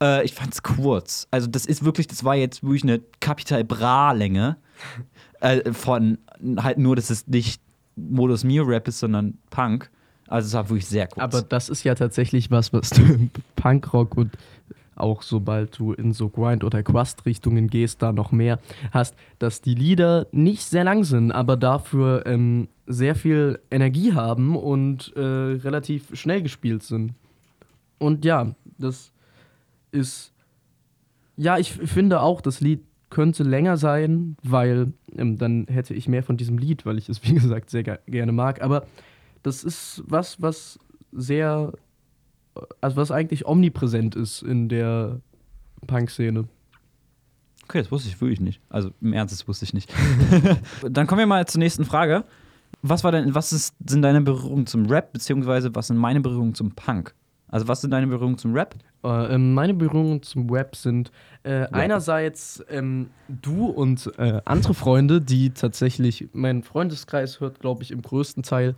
Äh, 0.00 0.24
ich 0.24 0.34
fand's 0.34 0.62
kurz. 0.62 1.26
Also 1.30 1.48
das 1.48 1.66
ist 1.66 1.84
wirklich, 1.84 2.06
das 2.06 2.22
war 2.22 2.36
jetzt 2.36 2.62
wirklich 2.62 2.84
eine 2.84 3.00
Capital 3.20 3.64
Bra 3.64 4.12
Länge 4.12 4.56
äh, 5.40 5.72
von 5.72 6.18
halt 6.58 6.78
nur, 6.78 6.94
dass 6.96 7.10
es 7.10 7.26
nicht 7.26 7.60
Modus 7.96 8.44
Mio 8.44 8.62
Rap 8.64 8.86
ist, 8.88 9.00
sondern 9.00 9.38
Punk. 9.50 9.90
Also 10.28 10.46
es 10.48 10.52
war 10.54 10.68
wirklich 10.68 10.86
sehr 10.86 11.06
kurz. 11.06 11.22
Aber 11.22 11.42
das 11.42 11.68
ist 11.68 11.84
ja 11.84 11.94
tatsächlich 11.94 12.50
was, 12.50 12.72
was 12.72 12.90
du 12.90 13.02
im 13.02 13.30
Punkrock 13.56 14.16
und 14.16 14.36
auch 14.96 15.22
sobald 15.22 15.78
du 15.78 15.92
in 15.92 16.12
so 16.12 16.28
Grind- 16.28 16.64
oder 16.64 16.82
Crust-Richtungen 16.82 17.68
gehst, 17.68 18.02
da 18.02 18.12
noch 18.12 18.32
mehr 18.32 18.58
hast, 18.90 19.14
dass 19.38 19.60
die 19.60 19.74
Lieder 19.74 20.26
nicht 20.32 20.64
sehr 20.64 20.84
lang 20.84 21.04
sind, 21.04 21.32
aber 21.32 21.56
dafür 21.56 22.24
ähm, 22.26 22.68
sehr 22.86 23.14
viel 23.14 23.60
Energie 23.70 24.14
haben 24.14 24.56
und 24.56 25.12
äh, 25.16 25.20
relativ 25.20 26.16
schnell 26.16 26.42
gespielt 26.42 26.82
sind. 26.82 27.14
Und 27.98 28.24
ja, 28.24 28.54
das 28.78 29.12
ist. 29.92 30.32
Ja, 31.38 31.58
ich 31.58 31.72
finde 31.72 32.20
auch, 32.22 32.40
das 32.40 32.60
Lied 32.60 32.82
könnte 33.10 33.42
länger 33.42 33.76
sein, 33.76 34.36
weil 34.42 34.92
ähm, 35.16 35.36
dann 35.36 35.66
hätte 35.68 35.94
ich 35.94 36.08
mehr 36.08 36.22
von 36.22 36.36
diesem 36.36 36.58
Lied, 36.58 36.86
weil 36.86 36.98
ich 36.98 37.08
es, 37.08 37.22
wie 37.28 37.34
gesagt, 37.34 37.70
sehr 37.70 37.82
ge 37.82 37.98
gerne 38.06 38.32
mag. 38.32 38.62
Aber 38.62 38.86
das 39.42 39.64
ist 39.64 40.02
was, 40.06 40.40
was 40.40 40.78
sehr, 41.12 41.72
also 42.80 42.96
was 42.96 43.10
eigentlich 43.10 43.46
omnipräsent 43.46 44.14
ist 44.14 44.42
in 44.42 44.68
der 44.68 45.20
Punk-Szene. 45.86 46.44
Okay, 47.64 47.80
das 47.80 47.90
wusste 47.90 48.08
ich 48.08 48.20
wirklich 48.20 48.40
nicht. 48.40 48.60
Also 48.68 48.90
im 49.00 49.12
Ernst, 49.12 49.34
das 49.34 49.48
wusste 49.48 49.64
ich 49.64 49.74
nicht. 49.74 49.92
Dann 50.88 51.06
kommen 51.06 51.18
wir 51.18 51.26
mal 51.26 51.46
zur 51.46 51.58
nächsten 51.58 51.84
Frage. 51.84 52.24
Was 52.82 53.02
war 53.02 53.12
denn, 53.12 53.34
was 53.34 53.52
ist, 53.52 53.74
sind 53.84 54.02
deine 54.02 54.20
Berührungen 54.20 54.66
zum 54.66 54.86
Rap, 54.86 55.12
beziehungsweise 55.12 55.74
was 55.74 55.88
sind 55.88 55.96
meine 55.96 56.20
Berührungen 56.20 56.54
zum 56.54 56.72
Punk? 56.72 57.14
Also 57.48 57.68
was 57.68 57.80
sind 57.80 57.90
deine 57.90 58.06
Berührungen 58.06 58.38
zum 58.38 58.54
Rap? 58.54 58.74
Äh, 59.04 59.34
ähm, 59.34 59.54
meine 59.54 59.74
Berührungen 59.74 60.22
zum 60.22 60.50
Rap 60.50 60.76
sind 60.76 61.10
äh, 61.42 61.66
einerseits 61.70 62.64
ähm, 62.68 63.10
du 63.28 63.66
und 63.66 64.12
äh, 64.18 64.40
andere 64.44 64.74
Freunde, 64.74 65.20
die 65.20 65.50
tatsächlich, 65.50 66.28
mein 66.32 66.62
Freundeskreis 66.62 67.40
hört, 67.40 67.60
glaube 67.60 67.82
ich, 67.82 67.92
im 67.92 68.02
größten 68.02 68.42
Teil 68.42 68.74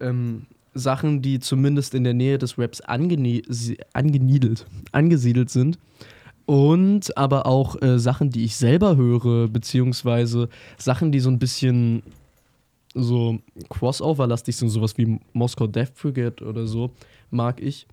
ähm, 0.00 0.46
Sachen, 0.74 1.22
die 1.22 1.38
zumindest 1.38 1.94
in 1.94 2.04
der 2.04 2.14
Nähe 2.14 2.38
des 2.38 2.58
Raps 2.58 2.80
angenie 2.80 3.42
angeniedelt, 3.92 4.66
angesiedelt 4.92 5.50
sind. 5.50 5.78
Und 6.46 7.16
aber 7.16 7.46
auch 7.46 7.80
äh, 7.80 7.98
Sachen, 7.98 8.28
die 8.30 8.44
ich 8.44 8.56
selber 8.56 8.96
höre, 8.96 9.48
beziehungsweise 9.48 10.50
Sachen, 10.76 11.10
die 11.10 11.20
so 11.20 11.30
ein 11.30 11.38
bisschen 11.38 12.02
so 12.94 13.38
Crossover-lastig 13.70 14.54
sind, 14.56 14.68
sowas 14.68 14.96
wie 14.98 15.18
Moskau 15.32 15.66
Death 15.66 15.94
Brigade 15.94 16.44
oder 16.44 16.66
so, 16.66 16.90
mag 17.30 17.62
ich. 17.62 17.86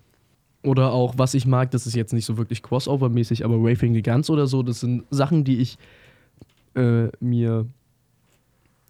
Oder 0.64 0.92
auch, 0.92 1.16
was 1.18 1.34
ich 1.34 1.48
mag, 1.48 1.72
das 1.72 1.88
ist 1.88 1.96
jetzt 1.96 2.14
nicht 2.14 2.26
so 2.26 2.38
wirklich 2.38 2.62
Crossover-mäßig, 2.62 3.44
aber 3.44 3.56
Raving 3.56 3.94
the 3.94 4.04
Guns 4.04 4.30
oder 4.30 4.46
so, 4.48 4.62
das 4.62 4.82
sind 4.82 5.06
Sachen, 5.10 5.44
die 5.44 5.60
ich 5.60 5.78
äh, 6.76 7.08
mir 7.20 7.66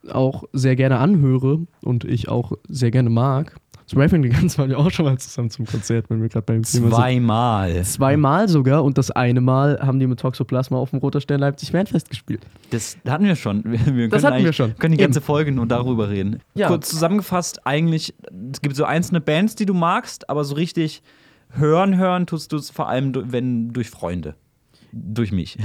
auch 0.10 0.44
sehr 0.52 0.76
gerne 0.76 0.98
anhöre 0.98 1.60
und 1.82 2.04
ich 2.04 2.28
auch 2.28 2.54
sehr 2.68 2.92
gerne 2.92 3.10
mag. 3.10 3.56
Raving 3.96 4.24
the 4.24 4.30
Guns 4.30 4.58
waren 4.58 4.70
wir 4.70 4.78
auch 4.80 4.90
schon 4.92 5.06
mal 5.06 5.18
zusammen 5.18 5.50
zum 5.50 5.66
Konzert, 5.66 6.10
wenn 6.10 6.22
wir 6.22 6.30
gerade 6.30 6.46
beim 6.46 6.64
Thema 6.64 6.88
sind. 6.88 6.94
Zweimal. 6.94 7.84
Zweimal 7.84 8.48
sogar 8.50 8.84
und 8.84 8.98
das 8.98 9.12
eine 9.12 9.42
Mal 9.42 9.80
haben 9.82 10.00
die 10.00 10.08
mit 10.08 10.20
Toxoplasma 10.20 10.78
auf 10.78 10.92
dem 10.92 11.00
Roter 11.00 11.22
Stern 11.22 11.40
Leipzig 11.40 11.72
Fanfest 11.72 12.10
gespielt. 12.10 12.46
Das 12.70 12.98
hatten 13.08 13.26
wir 13.26 13.36
schon. 13.36 13.64
Wir, 13.66 14.10
Das 14.10 14.22
können 14.22 14.34
hatten 14.34 14.46
wir 14.46 14.54
schon. 14.54 14.76
können 14.78 14.94
die 14.94 14.98
ganze 15.04 15.20
Eben. 15.20 15.26
Folge 15.26 15.52
nur 15.52 15.66
darüber 15.66 16.10
reden. 16.10 16.40
Ja. 16.56 16.68
Kurz 16.68 16.90
zusammengefasst, 16.90 17.66
eigentlich, 17.66 18.14
es 18.54 18.62
gibt 18.62 18.76
so 18.76 18.86
einzelne 18.86 19.22
Bands, 19.22 19.56
die 19.56 19.66
du 19.66 19.74
magst, 19.74 20.30
aber 20.30 20.44
so 20.44 20.56
richtig 20.56 21.02
hören, 21.50 21.98
hören 21.98 22.26
tust 22.28 22.52
du 22.52 22.58
es 22.58 22.70
vor 22.70 22.88
allem, 22.88 23.14
wenn 23.32 23.74
durch 23.74 23.90
Freunde. 23.90 24.36
Durch 24.94 25.32
mich. 25.32 25.58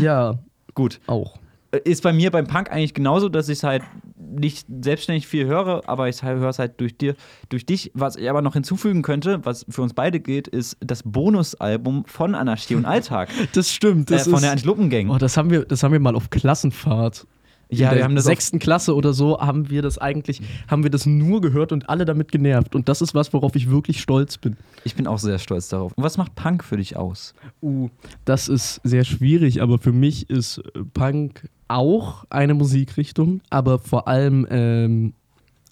Ja, 0.00 0.38
Gut. 0.74 1.00
auch. 1.06 1.38
Ist 1.84 2.02
bei 2.02 2.12
mir 2.12 2.30
beim 2.30 2.46
Punk 2.46 2.70
eigentlich 2.70 2.94
genauso, 2.94 3.28
dass 3.28 3.48
ich 3.48 3.58
es 3.58 3.62
halt 3.62 3.82
nicht 4.16 4.66
selbstständig 4.82 5.26
viel 5.26 5.46
höre, 5.46 5.82
aber 5.86 6.08
ich 6.08 6.22
höre 6.22 6.48
es 6.48 6.58
halt 6.58 6.80
durch 6.80 6.96
dir, 6.96 7.14
durch 7.48 7.66
dich. 7.66 7.90
Was 7.94 8.16
ich 8.16 8.28
aber 8.30 8.40
noch 8.42 8.54
hinzufügen 8.54 9.02
könnte, 9.02 9.44
was 9.44 9.66
für 9.68 9.82
uns 9.82 9.92
beide 9.92 10.20
gilt, 10.20 10.48
ist 10.48 10.76
das 10.80 11.02
Bonusalbum 11.02 12.04
von 12.06 12.34
Anarchie 12.34 12.74
und 12.74 12.84
Alltag. 12.84 13.28
Das 13.52 13.70
stimmt. 13.72 14.10
äh, 14.10 14.14
Das 14.14 14.24
von 14.24 14.34
ist, 14.34 14.42
der 14.42 14.52
Antilopengang. 14.52 15.10
oh, 15.10 15.18
das, 15.18 15.36
haben 15.36 15.50
wir, 15.50 15.64
das 15.64 15.82
haben 15.82 15.92
wir 15.92 16.00
mal 16.00 16.14
auf 16.14 16.30
Klassenfahrt 16.30 17.26
ja, 17.70 17.88
in 17.88 17.92
wir 17.92 17.96
der 17.96 18.04
haben 18.04 18.16
das 18.16 18.24
sechsten 18.24 18.58
Klasse 18.58 18.94
oder 18.94 19.12
so 19.12 19.40
haben 19.40 19.68
wir 19.70 19.82
das 19.82 19.98
eigentlich, 19.98 20.40
haben 20.68 20.82
wir 20.82 20.90
das 20.90 21.06
nur 21.06 21.40
gehört 21.40 21.72
und 21.72 21.88
alle 21.88 22.04
damit 22.04 22.32
genervt. 22.32 22.74
Und 22.74 22.88
das 22.88 23.02
ist 23.02 23.14
was, 23.14 23.32
worauf 23.32 23.54
ich 23.56 23.70
wirklich 23.70 24.00
stolz 24.00 24.38
bin. 24.38 24.56
Ich 24.84 24.94
bin 24.94 25.06
auch 25.06 25.18
sehr 25.18 25.38
stolz 25.38 25.68
darauf. 25.68 25.92
Und 25.94 26.02
was 26.02 26.16
macht 26.16 26.34
Punk 26.34 26.64
für 26.64 26.78
dich 26.78 26.96
aus? 26.96 27.34
Uh, 27.62 27.90
das 28.24 28.48
ist 28.48 28.80
sehr 28.84 29.04
schwierig, 29.04 29.60
aber 29.60 29.78
für 29.78 29.92
mich 29.92 30.30
ist 30.30 30.58
äh, 30.58 30.80
Punk 30.94 31.48
auch 31.68 32.24
eine 32.30 32.54
Musikrichtung, 32.54 33.40
aber 33.50 33.78
vor 33.78 34.08
allem 34.08 34.46
ähm, 34.50 35.12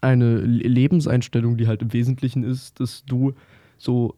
eine 0.01 0.37
Le- 0.37 0.69
Lebenseinstellung, 0.69 1.57
die 1.57 1.67
halt 1.67 1.83
im 1.83 1.93
Wesentlichen 1.93 2.45
ist, 2.45 2.81
dass 2.81 3.05
du 3.07 3.35
so 3.79 4.15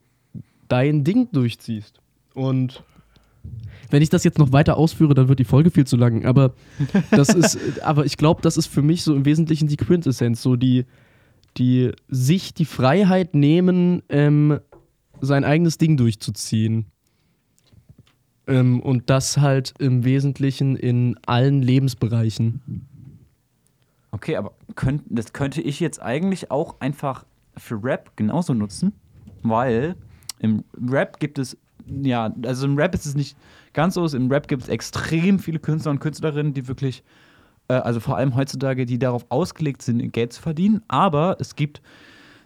dein 0.68 1.04
Ding 1.04 1.28
durchziehst. 1.32 2.00
Und 2.34 2.82
wenn 3.90 4.02
ich 4.02 4.10
das 4.10 4.24
jetzt 4.24 4.38
noch 4.38 4.52
weiter 4.52 4.76
ausführe, 4.76 5.14
dann 5.14 5.28
wird 5.28 5.38
die 5.38 5.44
Folge 5.44 5.70
viel 5.70 5.86
zu 5.86 5.96
lang. 5.96 6.26
Aber 6.26 6.52
das 7.10 7.30
ist, 7.30 7.82
aber 7.82 8.04
ich 8.04 8.16
glaube, 8.16 8.42
das 8.42 8.56
ist 8.56 8.66
für 8.66 8.82
mich 8.82 9.02
so 9.02 9.14
im 9.14 9.24
Wesentlichen 9.24 9.68
die 9.68 9.76
Quintessenz, 9.76 10.42
so 10.42 10.56
die, 10.56 10.84
die 11.56 11.92
sich 12.08 12.52
die 12.54 12.66
Freiheit 12.66 13.34
nehmen, 13.34 14.02
ähm, 14.08 14.58
sein 15.20 15.44
eigenes 15.44 15.78
Ding 15.78 15.96
durchzuziehen. 15.96 16.86
Ähm, 18.48 18.80
und 18.80 19.10
das 19.10 19.36
halt 19.36 19.74
im 19.78 20.04
Wesentlichen 20.04 20.74
in 20.74 21.16
allen 21.26 21.62
Lebensbereichen. 21.62 22.88
Okay, 24.10 24.36
aber 24.36 24.52
könnt, 24.74 25.02
das 25.06 25.34
könnte 25.34 25.60
ich 25.60 25.80
jetzt 25.80 26.00
eigentlich 26.00 26.50
auch 26.50 26.80
einfach 26.80 27.24
für 27.56 27.82
Rap 27.82 28.16
genauso 28.16 28.54
nutzen, 28.54 28.94
weil 29.42 29.96
im 30.38 30.64
Rap 30.88 31.20
gibt 31.20 31.38
es, 31.38 31.58
ja, 31.86 32.32
also 32.44 32.66
im 32.66 32.76
Rap 32.76 32.94
ist 32.94 33.04
es 33.04 33.14
nicht 33.14 33.36
ganz 33.74 33.94
so, 33.94 34.06
im 34.06 34.30
Rap 34.30 34.48
gibt 34.48 34.62
es 34.62 34.68
extrem 34.68 35.38
viele 35.38 35.58
Künstler 35.58 35.90
und 35.90 36.00
Künstlerinnen, 36.00 36.54
die 36.54 36.68
wirklich, 36.68 37.02
äh, 37.68 37.74
also 37.74 38.00
vor 38.00 38.16
allem 38.16 38.34
heutzutage, 38.34 38.86
die 38.86 38.98
darauf 38.98 39.26
ausgelegt 39.28 39.82
sind, 39.82 40.10
Geld 40.12 40.32
zu 40.32 40.40
verdienen, 40.40 40.82
aber 40.88 41.36
es 41.38 41.54
gibt 41.54 41.82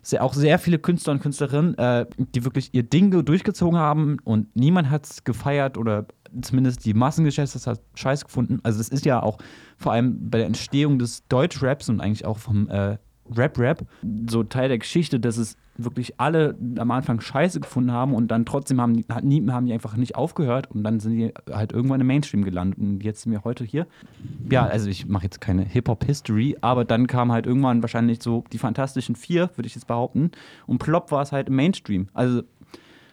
sehr, 0.02 0.22
auch 0.22 0.34
sehr 0.34 0.58
viele 0.58 0.78
Künstler 0.78 1.12
und 1.12 1.20
Künstlerinnen, 1.20 1.78
äh, 1.78 2.06
die 2.18 2.44
wirklich 2.44 2.74
ihr 2.74 2.82
Ding 2.82 3.24
durchgezogen 3.24 3.78
haben 3.78 4.18
und 4.24 4.54
niemand 4.56 4.90
hat 4.90 5.06
es 5.06 5.24
gefeiert 5.24 5.78
oder 5.78 6.06
zumindest 6.40 6.84
die 6.84 6.94
Massengeschäfte 6.94 7.58
hat 7.70 7.80
scheiß 7.94 8.24
gefunden. 8.24 8.60
Also 8.62 8.78
das 8.78 8.88
ist 8.88 9.04
ja 9.04 9.22
auch 9.22 9.38
vor 9.76 9.92
allem 9.92 10.30
bei 10.30 10.38
der 10.38 10.46
Entstehung 10.46 10.98
des 10.98 11.26
Deutschraps 11.28 11.88
und 11.88 12.00
eigentlich 12.00 12.24
auch 12.24 12.38
vom 12.38 12.68
äh, 12.68 12.98
Rap-Rap 13.34 13.84
so 14.28 14.42
Teil 14.42 14.68
der 14.68 14.78
Geschichte, 14.78 15.20
dass 15.20 15.36
es 15.36 15.56
wirklich 15.78 16.20
alle 16.20 16.54
am 16.78 16.90
Anfang 16.90 17.20
scheiße 17.20 17.60
gefunden 17.60 17.92
haben 17.92 18.14
und 18.14 18.28
dann 18.28 18.44
trotzdem 18.44 18.80
haben 18.80 18.94
die, 18.94 19.06
haben 19.08 19.66
die 19.66 19.72
einfach 19.72 19.96
nicht 19.96 20.16
aufgehört 20.16 20.70
und 20.70 20.84
dann 20.84 21.00
sind 21.00 21.12
die 21.12 21.32
halt 21.50 21.72
irgendwann 21.72 22.00
im 22.00 22.06
Mainstream 22.06 22.44
gelandet 22.44 22.78
und 22.78 23.02
jetzt 23.02 23.22
sind 23.22 23.32
wir 23.32 23.42
heute 23.44 23.64
hier. 23.64 23.86
Ja, 24.50 24.66
also 24.66 24.88
ich 24.90 25.06
mache 25.06 25.24
jetzt 25.24 25.40
keine 25.40 25.62
Hip-Hop-History, 25.62 26.58
aber 26.60 26.84
dann 26.84 27.06
kam 27.06 27.32
halt 27.32 27.46
irgendwann 27.46 27.82
wahrscheinlich 27.82 28.22
so 28.22 28.44
die 28.52 28.58
Fantastischen 28.58 29.16
Vier, 29.16 29.50
würde 29.56 29.66
ich 29.66 29.74
jetzt 29.74 29.86
behaupten 29.86 30.30
und 30.66 30.78
plopp 30.78 31.10
war 31.10 31.22
es 31.22 31.32
halt 31.32 31.48
im 31.48 31.56
Mainstream. 31.56 32.08
Also 32.12 32.42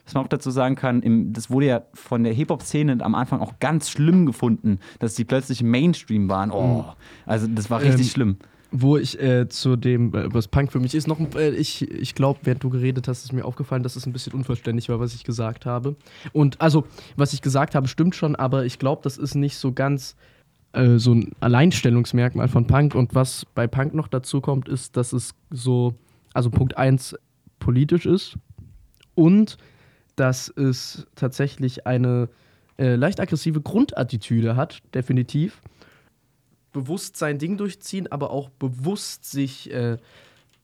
was 0.06 0.16
man 0.16 0.26
auch 0.26 0.30
dazu 0.30 0.50
sagen 0.50 0.76
kann, 0.76 1.02
im, 1.04 1.34
das 1.34 1.52
wurde 1.52 1.68
ja 1.68 1.82
von 1.94 2.24
der 2.24 2.34
Hip-Hop-Szene 2.34 2.98
am 3.02 3.14
Anfang 3.14 3.42
auch 3.42 3.54
ganz 3.60 3.90
schlimm 3.92 4.26
gefunden, 4.26 4.80
dass 4.98 5.14
die 5.14 5.24
plötzlich 5.24 5.62
im 5.62 5.70
Mainstream 5.70 6.30
waren. 6.30 6.52
Oh, 6.52 6.84
also 7.28 7.46
das 7.48 7.70
war 7.70 7.80
richtig 7.82 8.08
Ähm, 8.08 8.12
schlimm. 8.12 8.38
Wo 8.72 8.98
ich 8.98 9.20
äh, 9.20 9.50
zu 9.50 9.76
dem, 9.76 10.14
äh, 10.14 10.34
was 10.34 10.48
Punk 10.48 10.72
für 10.72 10.80
mich 10.80 10.94
ist, 10.94 11.08
noch, 11.08 11.20
äh, 11.36 11.50
ich, 11.50 11.90
ich 11.90 12.14
glaube, 12.14 12.40
während 12.44 12.64
du 12.64 12.70
geredet 12.70 13.08
hast, 13.08 13.24
ist 13.24 13.34
mir 13.34 13.44
aufgefallen, 13.44 13.82
dass 13.82 13.96
es 13.96 14.06
ein 14.06 14.14
bisschen 14.14 14.34
unvollständig 14.34 14.90
war, 14.90 15.00
was 15.00 15.16
ich 15.16 15.24
gesagt 15.24 15.66
habe. 15.66 15.96
Und 16.34 16.62
also, 16.62 16.86
was 17.16 17.34
ich 17.34 17.42
gesagt 17.42 17.74
habe, 17.74 17.88
stimmt 17.88 18.16
schon, 18.16 18.36
aber 18.36 18.66
ich 18.66 18.78
glaube, 18.78 19.02
das 19.04 19.18
ist 19.18 19.34
nicht 19.34 19.58
so 19.58 19.72
ganz 19.72 20.16
äh, 20.74 20.98
so 20.98 21.16
ein 21.16 21.32
Alleinstellungsmerkmal 21.40 22.48
von 22.48 22.68
Punk. 22.68 22.94
Und 22.94 23.16
was 23.16 23.46
bei 23.56 23.66
Punk 23.66 23.94
noch 23.94 24.08
dazu 24.08 24.40
kommt, 24.40 24.70
ist, 24.70 24.98
dass 24.98 25.14
es 25.14 25.34
so 25.50 25.96
also 26.34 26.50
Punkt 26.50 26.78
1 26.78 27.16
politisch 27.60 28.06
ist 28.06 28.38
und 29.16 29.58
dass 30.16 30.50
es 30.50 31.08
tatsächlich 31.16 31.88
eine 31.88 32.30
äh, 32.78 32.96
leicht 32.96 33.20
aggressive 33.20 33.62
Grundattitüde 33.62 34.56
hat, 34.56 34.80
definitiv. 34.94 35.62
Bewusst 36.84 37.18
sein 37.18 37.38
Ding 37.38 37.58
durchziehen, 37.58 38.12
aber 38.12 38.32
auch 38.32 38.50
bewusst 38.50 39.26
sich 39.30 39.72
äh, 39.72 39.98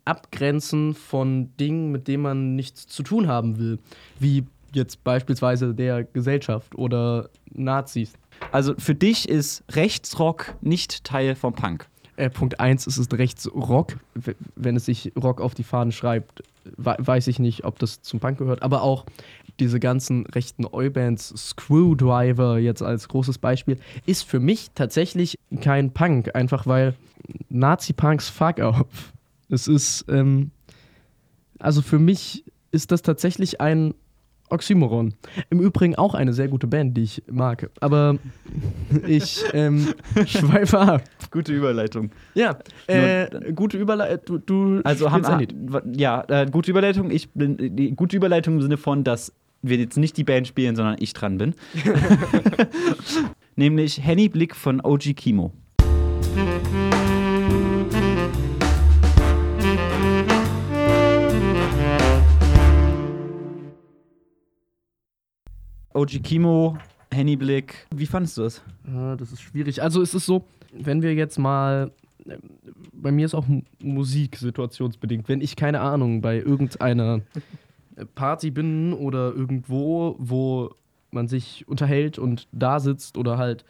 abgrenzen 0.05 0.93
von 0.93 1.55
Dingen, 1.57 1.91
mit 1.91 2.07
denen 2.07 2.23
man 2.23 2.55
nichts 2.55 2.87
zu 2.87 3.03
tun 3.03 3.27
haben 3.27 3.57
will. 3.57 3.79
Wie 4.19 4.45
jetzt 4.73 5.03
beispielsweise 5.03 5.73
der 5.73 6.03
Gesellschaft 6.03 6.75
oder 6.75 7.29
Nazis. 7.53 8.13
Also 8.51 8.73
für 8.77 8.93
dich 8.95 9.29
ist 9.29 9.63
Rechtsrock 9.71 10.55
nicht 10.61 11.03
Teil 11.05 11.35
vom 11.35 11.53
Punk. 11.53 11.87
Äh, 12.17 12.29
Punkt 12.29 12.59
1 12.59 12.85
ist 12.87 12.97
es 12.97 13.07
Rechtsrock. 13.11 13.97
W- 14.13 14.33
Wenn 14.55 14.75
es 14.75 14.85
sich 14.85 15.11
Rock 15.21 15.41
auf 15.41 15.53
die 15.53 15.63
Fahne 15.63 15.91
schreibt, 15.91 16.43
we- 16.77 16.95
weiß 16.99 17.27
ich 17.27 17.39
nicht, 17.39 17.63
ob 17.65 17.79
das 17.79 18.01
zum 18.01 18.19
Punk 18.19 18.37
gehört. 18.37 18.61
Aber 18.63 18.83
auch 18.83 19.05
diese 19.59 19.79
ganzen 19.79 20.25
rechten 20.27 20.65
Oi-Bands, 20.65 21.33
Screwdriver 21.35 22.57
jetzt 22.57 22.81
als 22.81 23.07
großes 23.07 23.37
Beispiel, 23.37 23.77
ist 24.05 24.23
für 24.23 24.39
mich 24.39 24.71
tatsächlich 24.75 25.37
kein 25.61 25.91
Punk. 25.91 26.35
Einfach 26.35 26.67
weil 26.67 26.95
Nazi-Punks 27.49 28.29
fuck 28.29 28.59
off. 28.59 29.13
Es 29.49 29.67
ist, 29.67 30.05
ähm, 30.09 30.51
also 31.59 31.81
für 31.81 31.99
mich 31.99 32.43
ist 32.71 32.91
das 32.91 33.01
tatsächlich 33.01 33.61
ein 33.61 33.93
Oxymoron. 34.49 35.13
Im 35.49 35.59
Übrigen 35.59 35.95
auch 35.95 36.13
eine 36.13 36.31
sehr 36.33 36.47
gute 36.47 36.67
Band, 36.67 36.95
die 36.95 37.03
ich 37.03 37.23
mag. 37.31 37.69
Aber 37.79 38.17
ich 39.07 39.43
ähm, 39.53 39.93
schweife 40.27 40.79
ab. 40.79 41.03
Gute 41.31 41.53
Überleitung. 41.53 42.11
Ja, 42.35 42.59
äh, 42.85 43.27
gute 43.53 43.77
Überleitung. 43.77 44.43
Du, 44.45 44.77
du 44.77 44.81
Also 44.83 45.11
haben 45.11 45.47
ja, 45.95 46.23
äh, 46.27 46.45
gute 46.49 46.69
Überleitung. 46.69 47.09
Ich 47.09 47.29
bin 47.31 47.75
die 47.75 47.95
gute 47.95 48.15
Überleitung 48.15 48.55
im 48.55 48.61
Sinne 48.61 48.77
von, 48.77 49.03
dass 49.03 49.33
wir 49.69 49.77
jetzt 49.77 49.97
nicht 49.97 50.17
die 50.17 50.23
Band 50.23 50.47
spielen, 50.47 50.75
sondern 50.75 50.97
ich 50.99 51.13
dran 51.13 51.37
bin. 51.37 51.55
Nämlich 53.55 54.03
Henny 54.03 54.29
Blick 54.29 54.55
von 54.55 54.81
OG 54.81 55.15
Kimo. 55.15 55.51
OG 65.93 66.21
Kimo, 66.23 66.77
Henny 67.09 67.37
Blick. 67.37 67.87
Wie 67.95 68.05
fandest 68.05 68.37
du 68.37 68.43
es? 68.43 68.61
Das 69.17 69.31
ist 69.31 69.41
schwierig. 69.41 69.81
Also 69.81 70.01
es 70.01 70.13
ist 70.13 70.25
so, 70.25 70.43
wenn 70.73 71.01
wir 71.01 71.13
jetzt 71.13 71.39
mal, 71.39 71.91
äh, 72.25 72.37
bei 72.91 73.11
mir 73.13 73.25
ist 73.25 73.33
auch 73.33 73.45
Musik 73.81 74.35
situationsbedingt. 74.35 75.29
Wenn 75.29 75.39
ich 75.39 75.55
keine 75.55 75.79
Ahnung 75.79 76.19
bei 76.19 76.37
irgendeiner 76.37 77.21
Party 78.15 78.51
bin 78.51 78.93
oder 78.93 79.33
irgendwo, 79.33 80.15
wo 80.19 80.71
man 81.11 81.27
sich 81.27 81.67
unterhält 81.67 82.19
und 82.19 82.47
da 82.51 82.79
sitzt 82.79 83.17
oder 83.17 83.37
halt 83.37 83.63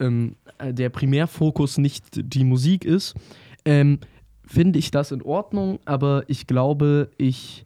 ähm, 0.00 0.36
äh, 0.58 0.72
der 0.72 0.88
Primärfokus 0.88 1.78
nicht 1.78 2.04
die 2.14 2.44
Musik 2.44 2.84
ist, 2.84 3.14
ähm, 3.64 3.98
finde 4.46 4.78
ich 4.78 4.90
das 4.90 5.12
in 5.12 5.22
Ordnung, 5.22 5.78
aber 5.84 6.24
ich 6.28 6.46
glaube, 6.46 7.10
ich 7.16 7.64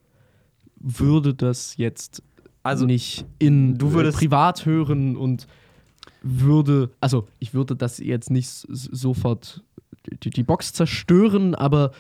würde 0.80 1.34
das 1.34 1.76
jetzt 1.76 2.22
Also, 2.62 2.86
nicht 2.86 3.24
in 3.38 3.78
du 3.78 3.92
würdest- 3.92 4.16
äh, 4.16 4.20
privat 4.20 4.66
hören 4.66 5.16
und 5.16 5.46
würde, 6.22 6.90
also 7.00 7.26
ich 7.38 7.54
würde 7.54 7.76
das 7.76 7.98
jetzt 7.98 8.30
nicht 8.30 8.48
sofort 8.48 9.62
die, 10.22 10.30
die 10.30 10.42
Box 10.42 10.72
zerstören, 10.72 11.54
aber 11.54 11.92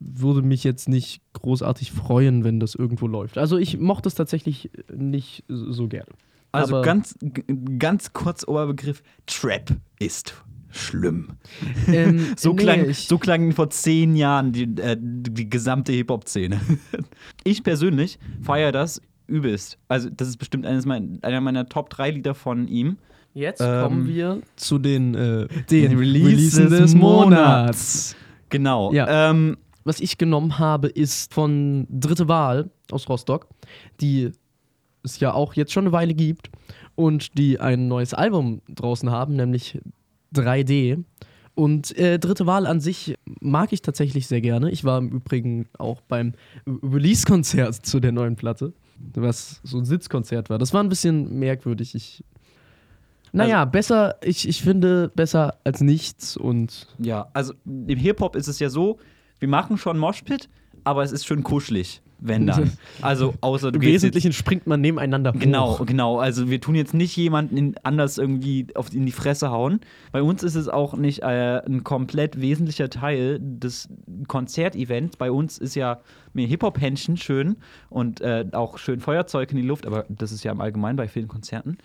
würde 0.00 0.42
mich 0.42 0.64
jetzt 0.64 0.88
nicht 0.88 1.20
großartig 1.34 1.92
freuen, 1.92 2.44
wenn 2.44 2.60
das 2.60 2.74
irgendwo 2.74 3.06
läuft. 3.06 3.38
Also 3.38 3.58
ich 3.58 3.78
mochte 3.78 4.08
es 4.08 4.14
tatsächlich 4.14 4.70
nicht 4.94 5.44
so 5.48 5.88
gerne. 5.88 6.10
Also 6.52 6.76
aber- 6.76 6.84
ganz, 6.84 7.16
ganz 7.78 8.12
kurz 8.12 8.46
Oberbegriff: 8.46 9.02
Trap 9.26 9.72
ist 9.98 10.34
schlimm. 10.70 11.28
Ähm, 11.88 12.26
So, 12.36 12.52
nee, 12.52 12.62
klang, 12.62 12.92
so 12.92 13.18
klang 13.18 13.52
vor 13.52 13.70
zehn 13.70 14.16
Jahren 14.16 14.52
die, 14.52 14.64
äh, 14.80 14.96
die 15.00 15.48
gesamte 15.48 15.92
Hip-Hop-Szene. 15.92 16.60
Ich 17.44 17.62
persönlich 17.62 18.18
feiere 18.42 18.72
das 18.72 19.00
übelst. 19.26 19.78
Also, 19.88 20.08
das 20.10 20.28
ist 20.28 20.36
bestimmt 20.38 20.66
eines 20.66 20.86
mein, 20.86 21.18
einer 21.22 21.40
meiner 21.40 21.68
Top 21.68 21.90
3 21.90 22.10
Lieder 22.10 22.34
von 22.34 22.68
ihm. 22.68 22.96
jetzt 23.34 23.60
ähm, 23.60 23.82
kommen 23.82 24.08
wir 24.08 24.40
zu 24.56 24.78
den, 24.78 25.14
äh, 25.14 25.46
Den 25.70 25.96
Releasen 25.98 26.70
des 26.70 26.94
Monats. 26.94 28.16
Genau. 28.54 28.92
Ja. 28.92 29.30
Ähm, 29.30 29.56
Was 29.84 30.00
ich 30.00 30.16
genommen 30.16 30.58
habe, 30.58 30.88
ist 30.88 31.34
von 31.34 31.86
Dritte 31.90 32.28
Wahl 32.28 32.70
aus 32.90 33.08
Rostock, 33.08 33.48
die 34.00 34.30
es 35.02 35.20
ja 35.20 35.34
auch 35.34 35.54
jetzt 35.54 35.72
schon 35.72 35.84
eine 35.84 35.92
Weile 35.92 36.14
gibt 36.14 36.50
und 36.94 37.36
die 37.36 37.60
ein 37.60 37.88
neues 37.88 38.14
Album 38.14 38.62
draußen 38.68 39.10
haben, 39.10 39.36
nämlich 39.36 39.78
3D. 40.34 41.04
Und 41.54 41.96
äh, 41.98 42.18
Dritte 42.18 42.46
Wahl 42.46 42.66
an 42.66 42.80
sich 42.80 43.14
mag 43.40 43.72
ich 43.72 43.82
tatsächlich 43.82 44.26
sehr 44.26 44.40
gerne. 44.40 44.70
Ich 44.70 44.84
war 44.84 44.98
im 44.98 45.08
Übrigen 45.10 45.68
auch 45.78 46.00
beim 46.00 46.32
Release-Konzert 46.66 47.74
zu 47.86 48.00
der 48.00 48.12
neuen 48.12 48.36
Platte, 48.36 48.72
was 49.14 49.60
so 49.62 49.78
ein 49.78 49.84
Sitzkonzert 49.84 50.50
war. 50.50 50.58
Das 50.58 50.72
war 50.72 50.82
ein 50.82 50.88
bisschen 50.88 51.38
merkwürdig. 51.38 51.94
Ich, 51.94 52.24
naja, 53.34 53.64
besser, 53.64 54.16
ich, 54.22 54.48
ich 54.48 54.62
finde 54.62 55.10
besser 55.14 55.56
als 55.64 55.80
nichts 55.80 56.36
und 56.36 56.86
ja, 56.98 57.28
also 57.32 57.52
im 57.64 57.98
Hip-Hop 57.98 58.36
ist 58.36 58.48
es 58.48 58.58
ja 58.58 58.70
so, 58.70 58.98
wir 59.40 59.48
machen 59.48 59.76
schon 59.76 59.98
Moshpit, 59.98 60.48
aber 60.84 61.02
es 61.02 61.12
ist 61.12 61.26
schön 61.26 61.42
kuschelig, 61.42 62.00
wenn 62.20 62.46
dann. 62.46 62.72
Also, 63.02 63.34
außer 63.40 63.72
du 63.72 63.76
im 63.76 63.80
gehst 63.80 63.92
jetzt 63.92 64.02
Wesentlichen 64.02 64.32
springt 64.32 64.66
man 64.66 64.80
nebeneinander 64.80 65.32
Genau, 65.32 65.78
hoch. 65.78 65.86
genau. 65.86 66.18
Also 66.18 66.48
wir 66.48 66.60
tun 66.60 66.74
jetzt 66.74 66.94
nicht 66.94 67.16
jemanden 67.16 67.56
in, 67.56 67.74
anders 67.82 68.18
irgendwie 68.18 68.66
auf, 68.74 68.94
in 68.94 69.04
die 69.04 69.12
Fresse 69.12 69.50
hauen. 69.50 69.80
Bei 70.12 70.22
uns 70.22 70.42
ist 70.42 70.54
es 70.54 70.68
auch 70.68 70.94
nicht 70.94 71.22
äh, 71.22 71.60
ein 71.66 71.84
komplett 71.84 72.40
wesentlicher 72.40 72.88
Teil 72.88 73.38
des 73.40 73.88
Konzertevents. 74.28 75.16
Bei 75.16 75.30
uns 75.30 75.58
ist 75.58 75.74
ja 75.74 76.00
mehr 76.32 76.46
Hip-Hop-Händchen 76.46 77.16
schön 77.16 77.56
und 77.90 78.20
äh, 78.20 78.46
auch 78.52 78.78
schön 78.78 79.00
Feuerzeug 79.00 79.50
in 79.50 79.56
die 79.56 79.66
Luft, 79.66 79.86
aber 79.86 80.04
das 80.08 80.32
ist 80.32 80.44
ja 80.44 80.52
im 80.52 80.60
Allgemeinen 80.60 80.96
bei 80.96 81.08
vielen 81.08 81.28
Konzerten. 81.28 81.78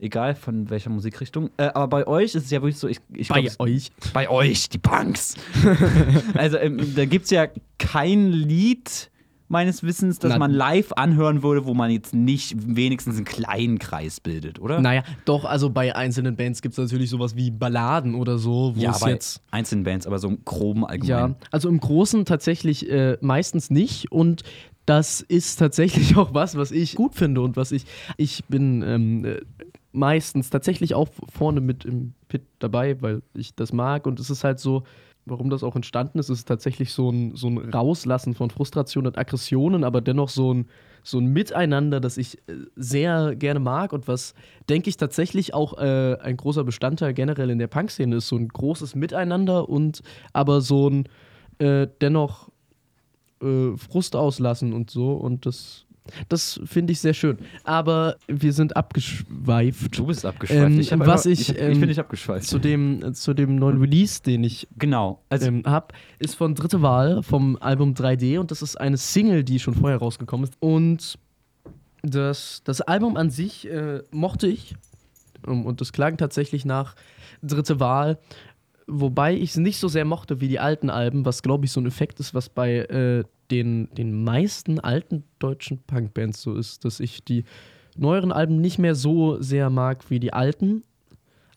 Egal 0.00 0.34
von 0.34 0.70
welcher 0.70 0.90
Musikrichtung. 0.90 1.50
Äh, 1.58 1.64
aber 1.74 1.88
bei 1.88 2.06
euch 2.06 2.34
ist 2.34 2.44
es 2.46 2.50
ja 2.50 2.62
wirklich 2.62 2.78
so, 2.78 2.88
ich, 2.88 2.98
ich 3.12 3.28
Bei 3.28 3.42
glaub, 3.42 3.60
euch. 3.60 3.90
bei 4.14 4.28
euch, 4.30 4.68
die 4.70 4.78
Punks. 4.78 5.34
also 6.34 6.56
ähm, 6.56 6.80
da 6.96 7.04
gibt 7.04 7.26
es 7.26 7.30
ja 7.30 7.48
kein 7.78 8.32
Lied 8.32 9.10
meines 9.48 9.82
Wissens, 9.82 10.18
das 10.20 10.30
Na- 10.30 10.38
man 10.38 10.52
live 10.52 10.92
anhören 10.92 11.42
würde, 11.42 11.64
wo 11.66 11.74
man 11.74 11.90
jetzt 11.90 12.14
nicht 12.14 12.54
wenigstens 12.76 13.16
einen 13.16 13.24
kleinen 13.24 13.78
Kreis 13.80 14.20
bildet, 14.20 14.60
oder? 14.60 14.80
Naja, 14.80 15.02
doch, 15.24 15.44
also 15.44 15.70
bei 15.70 15.94
einzelnen 15.94 16.36
Bands 16.36 16.62
gibt 16.62 16.72
es 16.72 16.78
natürlich 16.78 17.10
sowas 17.10 17.34
wie 17.34 17.50
Balladen 17.50 18.14
oder 18.14 18.38
so, 18.38 18.74
wo 18.76 18.80
ja, 18.80 18.92
es 18.92 19.00
bei 19.00 19.10
jetzt. 19.10 19.42
einzelnen 19.50 19.82
Bands, 19.84 20.06
aber 20.06 20.18
so 20.20 20.28
im 20.28 20.44
groben 20.44 20.82
Ja, 20.82 20.86
allgemein. 20.88 21.36
also 21.50 21.68
im 21.68 21.80
Großen 21.80 22.24
tatsächlich 22.24 22.88
äh, 22.88 23.18
meistens 23.20 23.70
nicht 23.70 24.12
und 24.12 24.44
das 24.86 25.20
ist 25.20 25.56
tatsächlich 25.56 26.16
auch 26.16 26.32
was, 26.32 26.56
was 26.56 26.70
ich 26.70 26.94
gut 26.94 27.14
finde 27.16 27.40
und 27.42 27.56
was 27.56 27.72
ich. 27.72 27.84
Ich 28.16 28.44
bin 28.46 28.82
ähm, 28.86 29.24
äh, 29.24 29.40
meistens 29.92 30.50
tatsächlich 30.50 30.94
auch 30.94 31.08
vorne 31.32 31.60
mit 31.60 31.84
im 31.84 32.14
Pit 32.28 32.42
dabei, 32.58 33.00
weil 33.02 33.22
ich 33.34 33.54
das 33.54 33.72
mag 33.72 34.06
und 34.06 34.20
es 34.20 34.30
ist 34.30 34.44
halt 34.44 34.60
so. 34.60 34.84
Warum 35.26 35.50
das 35.50 35.62
auch 35.62 35.76
entstanden 35.76 36.18
ist, 36.18 36.30
ist 36.30 36.48
tatsächlich 36.48 36.92
so 36.92 37.10
ein, 37.10 37.36
so 37.36 37.46
ein 37.48 37.58
Rauslassen 37.58 38.34
von 38.34 38.48
Frustration 38.48 39.06
und 39.06 39.18
Aggressionen, 39.18 39.84
aber 39.84 40.00
dennoch 40.00 40.30
so 40.30 40.54
ein, 40.54 40.66
so 41.02 41.18
ein 41.18 41.26
Miteinander, 41.26 42.00
das 42.00 42.16
ich 42.16 42.38
äh, 42.48 42.54
sehr 42.74 43.36
gerne 43.36 43.60
mag 43.60 43.92
und 43.92 44.08
was, 44.08 44.34
denke 44.70 44.88
ich, 44.88 44.96
tatsächlich 44.96 45.52
auch 45.52 45.76
äh, 45.78 46.16
ein 46.20 46.38
großer 46.38 46.64
Bestandteil 46.64 47.12
generell 47.12 47.50
in 47.50 47.58
der 47.58 47.66
Punk-Szene 47.66 48.16
ist. 48.16 48.28
So 48.28 48.36
ein 48.36 48.48
großes 48.48 48.94
Miteinander 48.94 49.68
und 49.68 50.02
aber 50.32 50.62
so 50.62 50.88
ein 50.88 51.08
äh, 51.58 51.86
dennoch 52.00 52.48
äh, 53.42 53.76
Frust 53.76 54.16
auslassen 54.16 54.72
und 54.72 54.90
so. 54.90 55.12
Und 55.12 55.46
das, 55.46 55.86
das 56.28 56.60
finde 56.64 56.92
ich 56.92 57.00
sehr 57.00 57.14
schön. 57.14 57.38
Aber 57.64 58.16
wir 58.28 58.52
sind 58.52 58.76
abgeschweift 58.76 59.98
Du 59.98 60.06
bist 60.06 60.24
abgeschweift. 60.24 60.72
Ähm, 60.72 60.80
ich 60.80 60.90
was 60.92 61.00
einfach- 61.00 61.26
ich, 61.26 61.40
ich, 61.40 61.48
ich 61.50 61.60
ähm, 61.60 61.80
bin 61.80 61.88
nicht 61.88 61.98
abgeschweift. 61.98 62.46
zu 62.46 62.58
dem, 62.58 63.14
zu 63.14 63.34
dem 63.34 63.56
neuen 63.56 63.78
Release, 63.78 64.22
den 64.22 64.44
ich 64.44 64.68
genau. 64.78 65.22
Also 65.28 65.46
ähm, 65.48 65.62
habe, 65.66 65.88
ist 66.18 66.34
von 66.34 66.54
Dritte 66.54 66.82
Wahl 66.82 67.22
vom 67.22 67.56
Album 67.60 67.94
3D 67.94 68.38
und 68.38 68.50
das 68.50 68.62
ist 68.62 68.76
eine 68.80 68.96
Single, 68.96 69.44
die 69.44 69.58
schon 69.58 69.74
vorher 69.74 69.98
rausgekommen 69.98 70.44
ist. 70.48 70.54
Und 70.60 71.18
das, 72.02 72.62
das 72.64 72.80
Album 72.80 73.16
an 73.16 73.30
sich 73.30 73.68
äh, 73.70 74.02
mochte 74.10 74.46
ich 74.46 74.74
ähm, 75.46 75.66
und 75.66 75.80
das 75.80 75.92
klang 75.92 76.16
tatsächlich 76.16 76.64
nach 76.64 76.94
Dritte 77.42 77.80
Wahl, 77.80 78.18
wobei 78.86 79.34
ich 79.34 79.50
es 79.50 79.56
nicht 79.56 79.78
so 79.78 79.88
sehr 79.88 80.04
mochte 80.04 80.40
wie 80.40 80.48
die 80.48 80.58
alten 80.58 80.90
Alben, 80.90 81.24
was 81.24 81.42
glaube 81.42 81.64
ich 81.64 81.72
so 81.72 81.80
ein 81.80 81.86
Effekt 81.86 82.20
ist, 82.20 82.34
was 82.34 82.48
bei 82.48 82.76
äh, 82.78 83.24
den, 83.50 83.88
den 83.94 84.24
meisten 84.24 84.80
alten 84.80 85.24
deutschen 85.38 85.78
Punkbands 85.78 86.42
so 86.42 86.54
ist, 86.54 86.84
dass 86.84 87.00
ich 87.00 87.24
die 87.24 87.44
neueren 87.96 88.32
Alben 88.32 88.60
nicht 88.60 88.78
mehr 88.78 88.94
so 88.94 89.40
sehr 89.40 89.70
mag 89.70 90.10
wie 90.10 90.20
die 90.20 90.32
alten. 90.32 90.82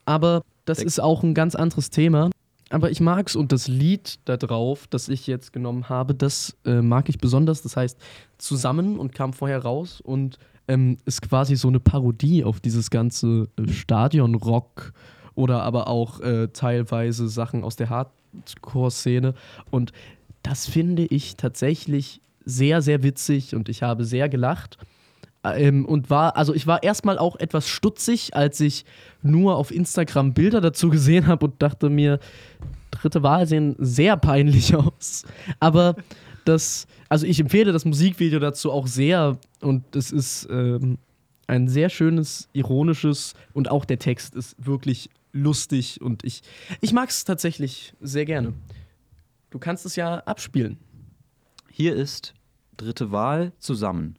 Aber 0.05 0.41
das 0.65 0.81
ist 0.81 0.99
auch 0.99 1.23
ein 1.23 1.33
ganz 1.33 1.55
anderes 1.55 1.89
Thema. 1.89 2.31
aber 2.69 2.89
ich 2.89 2.99
mag's 2.99 3.35
und 3.35 3.51
das 3.51 3.67
Lied 3.67 4.19
da 4.25 4.35
drauf, 4.35 4.87
das 4.87 5.07
ich 5.07 5.27
jetzt 5.27 5.53
genommen 5.53 5.89
habe, 5.89 6.15
das 6.15 6.57
äh, 6.65 6.81
mag 6.81 7.07
ich 7.07 7.19
besonders. 7.19 7.61
Das 7.61 7.77
heißt 7.77 7.99
Zusammen 8.37 8.97
und 8.97 9.13
kam 9.13 9.33
vorher 9.33 9.61
raus 9.61 10.01
und 10.01 10.39
ähm, 10.67 10.97
ist 11.05 11.21
quasi 11.21 11.55
so 11.55 11.67
eine 11.67 11.79
Parodie 11.79 12.43
auf 12.43 12.59
dieses 12.59 12.89
ganze 12.89 13.47
äh, 13.57 13.67
Stadion-Rock 13.67 14.93
oder 15.35 15.61
aber 15.63 15.87
auch 15.87 16.19
äh, 16.21 16.47
teilweise 16.47 17.27
Sachen 17.27 17.63
aus 17.63 17.75
der 17.75 17.89
Hardcore-Szene. 17.89 19.33
Und 19.69 19.91
das 20.43 20.67
finde 20.67 21.05
ich 21.05 21.35
tatsächlich 21.35 22.21
sehr, 22.45 22.81
sehr 22.81 23.03
witzig 23.03 23.55
und 23.55 23.69
ich 23.69 23.81
habe 23.81 24.05
sehr 24.05 24.29
gelacht. 24.29 24.77
Ähm, 25.43 25.85
und 25.85 26.09
war, 26.09 26.37
also 26.37 26.53
ich 26.53 26.67
war 26.67 26.83
erstmal 26.83 27.17
auch 27.17 27.35
etwas 27.37 27.67
stutzig, 27.67 28.35
als 28.35 28.59
ich 28.59 28.85
nur 29.21 29.57
auf 29.57 29.71
Instagram 29.71 30.33
Bilder 30.33 30.61
dazu 30.61 30.89
gesehen 30.89 31.27
habe 31.27 31.45
und 31.45 31.61
dachte 31.61 31.89
mir, 31.89 32.19
dritte 32.91 33.23
Wahl 33.23 33.47
sehen 33.47 33.75
sehr 33.77 34.15
peinlich 34.15 34.75
aus. 34.75 35.23
Aber 35.59 35.95
das, 36.45 36.87
also 37.09 37.25
ich 37.25 37.39
empfehle 37.39 37.71
das 37.71 37.85
Musikvideo 37.85 38.39
dazu 38.39 38.71
auch 38.71 38.87
sehr 38.87 39.37
und 39.61 39.95
es 39.95 40.11
ist 40.11 40.47
ähm, 40.49 40.97
ein 41.47 41.67
sehr 41.67 41.89
schönes, 41.89 42.47
ironisches 42.53 43.33
und 43.53 43.69
auch 43.69 43.85
der 43.85 43.99
Text 43.99 44.35
ist 44.35 44.55
wirklich 44.65 45.09
lustig 45.33 45.99
und 46.01 46.23
ich, 46.23 46.41
ich 46.79 46.93
mag 46.93 47.09
es 47.09 47.25
tatsächlich 47.25 47.93
sehr 48.01 48.25
gerne. 48.25 48.53
Du 49.53 49.59
kannst 49.59 49.85
es 49.85 49.95
ja 49.95 50.15
abspielen. 50.21 50.79
Hier 51.69 51.95
ist 51.95 52.33
dritte 52.75 53.11
Wahl 53.11 53.51
zusammen. 53.59 54.15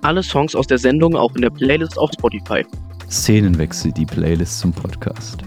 Alle 0.00 0.22
Songs 0.22 0.54
aus 0.54 0.66
der 0.66 0.78
Sendung 0.78 1.16
auch 1.16 1.34
in 1.34 1.42
der 1.42 1.50
Playlist 1.50 1.98
auf 1.98 2.10
Spotify. 2.14 2.64
Szenenwechsel, 3.10 3.92
die 3.92 4.06
Playlist 4.06 4.58
zum 4.58 4.72
Podcast. 4.72 5.42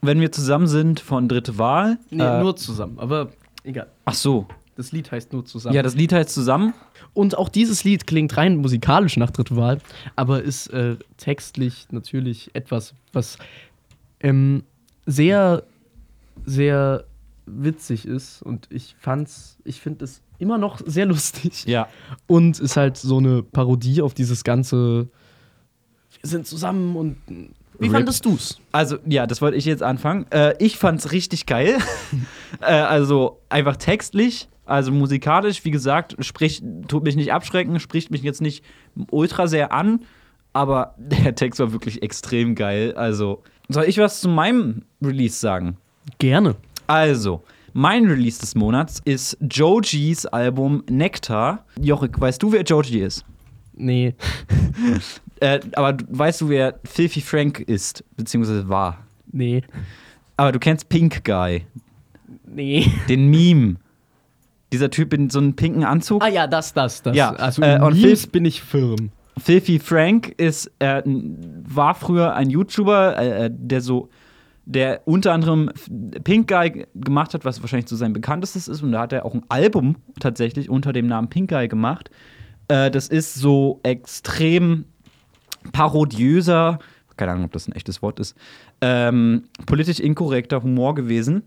Wenn 0.00 0.22
wir 0.22 0.32
zusammen 0.32 0.68
sind 0.68 1.00
von 1.00 1.28
dritte 1.28 1.58
Wahl. 1.58 1.98
Nee, 2.08 2.24
äh, 2.24 2.40
nur 2.40 2.56
zusammen, 2.56 2.98
aber 2.98 3.30
egal. 3.64 3.88
ach 4.06 4.14
so. 4.14 4.46
Das 4.74 4.90
Lied 4.90 5.12
heißt 5.12 5.34
nur 5.34 5.44
zusammen. 5.44 5.74
Ja, 5.74 5.82
das 5.82 5.96
Lied 5.96 6.14
heißt 6.14 6.30
zusammen. 6.30 6.72
Und 7.12 7.36
auch 7.36 7.50
dieses 7.50 7.84
Lied 7.84 8.06
klingt 8.06 8.34
rein 8.38 8.56
musikalisch 8.56 9.18
nach 9.18 9.32
Dritte 9.32 9.54
Wahl, 9.54 9.82
aber 10.16 10.42
ist 10.42 10.68
äh, 10.68 10.96
textlich 11.18 11.88
natürlich 11.90 12.48
etwas, 12.54 12.94
was 13.12 13.36
ähm, 14.20 14.62
sehr, 15.04 15.64
sehr 16.44 17.04
witzig 17.46 18.06
ist. 18.06 18.42
Und 18.42 18.68
ich 18.70 18.94
fand's, 18.98 19.58
ich 19.64 19.80
finde 19.80 20.04
es 20.04 20.22
immer 20.38 20.58
noch 20.58 20.80
sehr 20.84 21.06
lustig. 21.06 21.64
Ja. 21.66 21.88
Und 22.26 22.58
ist 22.60 22.76
halt 22.76 22.96
so 22.96 23.18
eine 23.18 23.42
Parodie 23.42 24.02
auf 24.02 24.14
dieses 24.14 24.44
ganze 24.44 25.08
Wir 26.20 26.30
sind 26.30 26.46
zusammen 26.46 26.96
und 26.96 27.16
wie 27.78 27.86
Rip. 27.86 27.92
fandest 27.92 28.24
du's? 28.24 28.60
Also, 28.72 28.98
ja, 29.06 29.26
das 29.26 29.40
wollte 29.40 29.56
ich 29.56 29.64
jetzt 29.64 29.82
anfangen. 29.82 30.26
Äh, 30.30 30.54
ich 30.58 30.78
fand's 30.78 31.12
richtig 31.12 31.46
geil. 31.46 31.78
äh, 32.60 32.64
also, 32.64 33.40
einfach 33.48 33.76
textlich, 33.76 34.48
also 34.64 34.90
musikalisch, 34.90 35.64
wie 35.64 35.70
gesagt, 35.70 36.16
spricht, 36.24 36.64
tut 36.88 37.04
mich 37.04 37.14
nicht 37.14 37.32
abschrecken, 37.32 37.78
spricht 37.78 38.10
mich 38.10 38.22
jetzt 38.22 38.40
nicht 38.40 38.64
ultra 39.10 39.46
sehr 39.46 39.72
an, 39.72 40.00
aber 40.52 40.94
der 40.98 41.36
Text 41.36 41.60
war 41.60 41.72
wirklich 41.72 42.02
extrem 42.02 42.56
geil. 42.56 42.94
Also, 42.96 43.44
soll 43.68 43.84
ich 43.84 43.98
was 43.98 44.20
zu 44.20 44.28
meinem 44.28 44.82
Release 45.00 45.38
sagen? 45.38 45.76
Gerne. 46.18 46.56
Also, 46.86 47.42
mein 47.72 48.06
Release 48.06 48.40
des 48.40 48.54
Monats 48.54 49.00
ist 49.04 49.36
Joji's 49.40 50.26
Album 50.26 50.82
Nectar. 50.88 51.64
Jorik, 51.80 52.18
weißt 52.20 52.42
du, 52.42 52.52
wer 52.52 52.62
Joji 52.62 53.00
ist? 53.00 53.24
Nee. 53.74 54.14
Äh, 55.40 55.60
aber 55.76 55.96
weißt 56.08 56.40
du, 56.40 56.48
wer 56.48 56.80
Filthy 56.82 57.20
Frank 57.20 57.60
ist, 57.60 58.02
beziehungsweise 58.16 58.68
war? 58.68 58.98
Nee. 59.30 59.62
Aber 60.36 60.50
du 60.50 60.58
kennst 60.58 60.88
Pink 60.88 61.24
Guy, 61.24 61.64
Nee. 62.44 62.90
den 63.08 63.28
Meme. 63.30 63.76
Dieser 64.72 64.90
Typ 64.90 65.12
in 65.14 65.30
so 65.30 65.38
einem 65.38 65.54
pinken 65.54 65.84
Anzug. 65.84 66.24
Ah 66.24 66.28
ja, 66.28 66.48
das, 66.48 66.74
das, 66.74 67.02
das. 67.02 67.16
Ja, 67.16 67.30
also 67.34 67.62
äh, 67.62 67.78
und 67.80 68.00
Memes 68.00 68.26
bin 68.26 68.44
ich 68.46 68.60
firm. 68.62 69.10
Filthy 69.38 69.78
Frank 69.78 70.34
ist, 70.38 70.72
äh, 70.80 71.02
war 71.04 71.94
früher 71.94 72.34
ein 72.34 72.50
YouTuber, 72.50 73.16
äh, 73.16 73.50
der 73.52 73.80
so, 73.80 74.08
der 74.68 75.00
unter 75.06 75.32
anderem 75.32 75.70
Pink 76.24 76.48
Guy 76.48 76.86
gemacht 76.94 77.32
hat, 77.32 77.46
was 77.46 77.62
wahrscheinlich 77.62 77.88
so 77.88 77.96
sein 77.96 78.12
bekanntestes 78.12 78.68
ist. 78.68 78.82
Und 78.82 78.92
da 78.92 79.00
hat 79.00 79.14
er 79.14 79.24
auch 79.24 79.32
ein 79.32 79.42
Album 79.48 79.96
tatsächlich 80.20 80.68
unter 80.68 80.92
dem 80.92 81.06
Namen 81.06 81.28
Pink 81.28 81.48
Guy 81.48 81.68
gemacht. 81.68 82.10
Äh, 82.68 82.90
das 82.90 83.08
ist 83.08 83.34
so 83.34 83.80
extrem 83.82 84.84
parodiöser, 85.72 86.80
keine 87.16 87.32
Ahnung, 87.32 87.46
ob 87.46 87.52
das 87.52 87.66
ein 87.66 87.72
echtes 87.72 88.02
Wort 88.02 88.20
ist, 88.20 88.36
ähm, 88.82 89.44
politisch 89.64 90.00
inkorrekter 90.00 90.62
Humor 90.62 90.94
gewesen. 90.94 91.44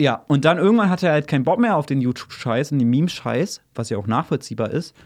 Ja, 0.00 0.24
und 0.26 0.46
dann 0.46 0.56
irgendwann 0.56 0.88
hatte 0.88 1.06
er 1.08 1.12
halt 1.12 1.28
keinen 1.28 1.44
Bock 1.44 1.60
mehr 1.60 1.76
auf 1.76 1.84
den 1.84 2.00
YouTube-Scheiß 2.00 2.72
und 2.72 2.78
den 2.78 2.88
Meme-Scheiß, 2.88 3.60
was 3.74 3.90
ja 3.90 3.98
auch 3.98 4.06
nachvollziehbar 4.06 4.70
ist. 4.70 4.96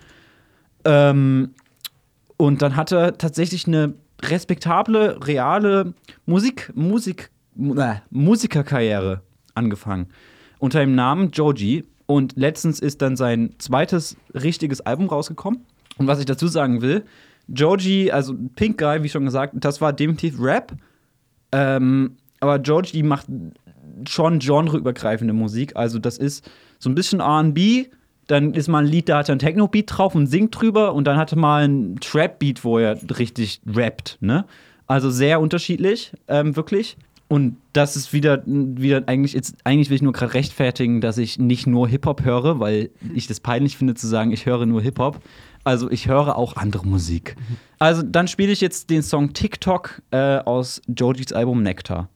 Ähm, 0.85 1.50
und 2.37 2.62
dann 2.62 2.76
hat 2.76 2.92
er 2.92 3.18
tatsächlich 3.18 3.66
eine 3.66 3.94
respektable, 4.22 5.18
reale 5.26 5.94
Musik, 6.26 6.72
Musik, 6.74 7.31
mu- 7.54 7.74
äh, 7.76 7.96
Musikerkarriere 8.11 9.22
angefangen. 9.54 10.07
Unter 10.59 10.81
dem 10.81 10.94
Namen 10.94 11.31
Joji. 11.31 11.85
Und 12.07 12.37
letztens 12.37 12.81
ist 12.81 13.02
dann 13.02 13.16
sein 13.16 13.54
zweites 13.59 14.16
richtiges 14.33 14.81
Album 14.81 15.09
rausgekommen. 15.09 15.61
Und 15.98 16.07
was 16.07 16.20
ich 16.20 16.24
dazu 16.24 16.46
sagen 16.48 16.81
will, 16.81 17.04
Joji, 17.48 18.11
also 18.11 18.35
Pink 18.57 18.78
Guy, 18.78 19.02
wie 19.02 19.09
schon 19.09 19.24
gesagt, 19.24 19.54
das 19.57 19.81
war 19.81 19.92
definitiv 19.92 20.40
Rap. 20.40 20.72
Ähm, 21.52 22.16
aber 22.40 22.57
Joji 22.61 23.02
macht 23.02 23.26
schon 24.09 24.38
genreübergreifende 24.38 25.35
Musik. 25.35 25.76
Also 25.76 25.98
das 25.98 26.18
ist 26.18 26.48
so 26.78 26.88
ein 26.88 26.94
bisschen 26.94 27.20
R&B, 27.20 27.87
dann 28.28 28.54
ist 28.54 28.68
mal 28.68 28.84
ein 28.84 28.86
Lied, 28.86 29.08
da 29.08 29.18
hat 29.18 29.28
er 29.28 29.34
ein 29.34 29.40
Techno-Beat 29.40 29.86
drauf 29.88 30.14
und 30.14 30.26
singt 30.26 30.58
drüber 30.58 30.94
und 30.94 31.04
dann 31.04 31.16
hat 31.16 31.32
er 31.32 31.38
mal 31.38 31.66
ein 31.66 31.96
Trap-Beat, 32.00 32.62
wo 32.62 32.78
er 32.78 32.98
richtig 33.18 33.60
rappt, 33.66 34.18
ne? 34.20 34.44
Also 34.86 35.10
sehr 35.10 35.40
unterschiedlich, 35.40 36.12
ähm, 36.28 36.54
wirklich. 36.54 36.96
Und 37.28 37.56
das 37.74 37.94
ist 37.96 38.14
wieder, 38.14 38.42
wieder 38.46 39.02
eigentlich, 39.06 39.34
jetzt, 39.34 39.56
eigentlich 39.64 39.90
will 39.90 39.96
ich 39.96 40.02
nur 40.02 40.14
gerade 40.14 40.32
rechtfertigen, 40.32 41.02
dass 41.02 41.18
ich 41.18 41.38
nicht 41.38 41.66
nur 41.66 41.86
Hip-Hop 41.88 42.24
höre, 42.24 42.58
weil 42.58 42.90
ich 43.14 43.26
das 43.26 43.40
peinlich 43.40 43.76
finde 43.76 43.94
zu 43.94 44.06
sagen, 44.06 44.32
ich 44.32 44.46
höre 44.46 44.64
nur 44.64 44.80
Hip-Hop. 44.80 45.20
Also 45.64 45.90
ich 45.90 46.08
höre 46.08 46.36
auch 46.36 46.56
andere 46.56 46.86
Musik. 46.86 47.36
Also 47.78 48.02
dann 48.02 48.28
spiele 48.28 48.52
ich 48.52 48.62
jetzt 48.62 48.88
den 48.88 49.02
Song 49.02 49.34
TikTok 49.34 50.00
äh, 50.10 50.38
aus 50.38 50.80
Jojis 50.86 51.32
Album 51.34 51.62
Nectar. 51.62 52.08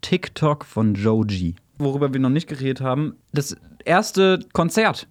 TikTok 0.00 0.64
von 0.64 0.94
Joji. 0.94 1.54
Worüber 1.78 2.12
wir 2.12 2.20
noch 2.20 2.28
nicht 2.30 2.48
geredet 2.48 2.80
haben, 2.80 3.14
das 3.32 3.56
erste 3.84 4.40
Konzert. 4.52 5.06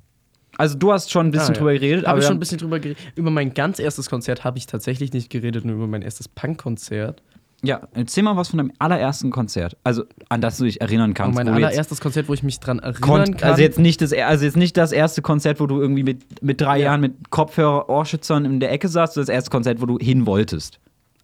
Also 0.57 0.77
du 0.77 0.91
hast 0.91 1.09
schon 1.11 1.27
ein 1.27 1.31
bisschen 1.31 1.49
Ah, 1.49 1.53
ja. 1.53 1.57
drüber 1.59 1.73
geredet, 1.73 2.05
Habe 2.07 2.19
ich 2.19 2.25
schon 2.25 2.35
ein 2.35 2.39
bisschen 2.39 2.57
drüber 2.57 2.79
geredet. 2.79 3.01
Über 3.15 3.31
mein 3.31 3.53
ganz 3.53 3.79
erstes 3.79 4.09
Konzert 4.09 4.43
habe 4.43 4.57
ich 4.57 4.65
tatsächlich 4.67 5.13
nicht 5.13 5.29
geredet, 5.29 5.63
nur 5.65 5.75
über 5.75 5.87
mein 5.87 6.01
erstes 6.01 6.27
Punk-Konzert. 6.27 7.21
Ja, 7.61 7.81
erzähl 7.93 8.23
mal 8.23 8.37
was 8.37 8.49
von 8.49 8.57
deinem 8.57 8.71
allerersten 8.79 9.31
Konzert. 9.31 9.75
Also 9.83 10.03
an 10.29 10.39
das 10.41 10.57
du 10.57 10.63
dich 10.63 10.79
erinnern 10.79 11.09
Und 11.09 11.13
kannst. 11.13 11.35
mein 11.35 11.47
wo 11.47 11.51
du 11.51 11.57
jetzt 11.59 11.65
allererstes 11.67 11.99
Konzert, 12.01 12.29
wo 12.29 12.33
ich 12.33 12.41
mich 12.43 12.59
dran 12.59 12.79
erinnern 12.79 13.35
kann. 13.35 13.49
also 13.49 13.61
jetzt 13.61 13.79
nicht 13.79 14.01
das 14.01 14.13
also 14.13 14.45
jetzt 14.45 14.55
nicht 14.57 14.77
das 14.77 14.91
erste 14.93 15.21
Konzert, 15.21 15.59
wo 15.59 15.65
du 15.67 15.81
irgendwie 15.81 16.03
mit, 16.03 16.41
mit 16.41 16.61
drei 16.61 16.77
Ja. 16.77 16.85
Jahren 16.85 17.01
mit 17.01 17.29
Kopfhörer, 17.31 17.89
Ohrschützern 17.89 18.45
in 18.45 18.59
der 18.61 18.71
Ecke 18.71 18.87
saßt, 18.87 19.13
sondern 19.15 19.27
das 19.27 19.33
erste 19.35 19.49
Konzert, 19.49 19.81
wo 19.81 19.85
du 19.85 19.97
hin 19.97 20.25
wolltest. 20.25 20.79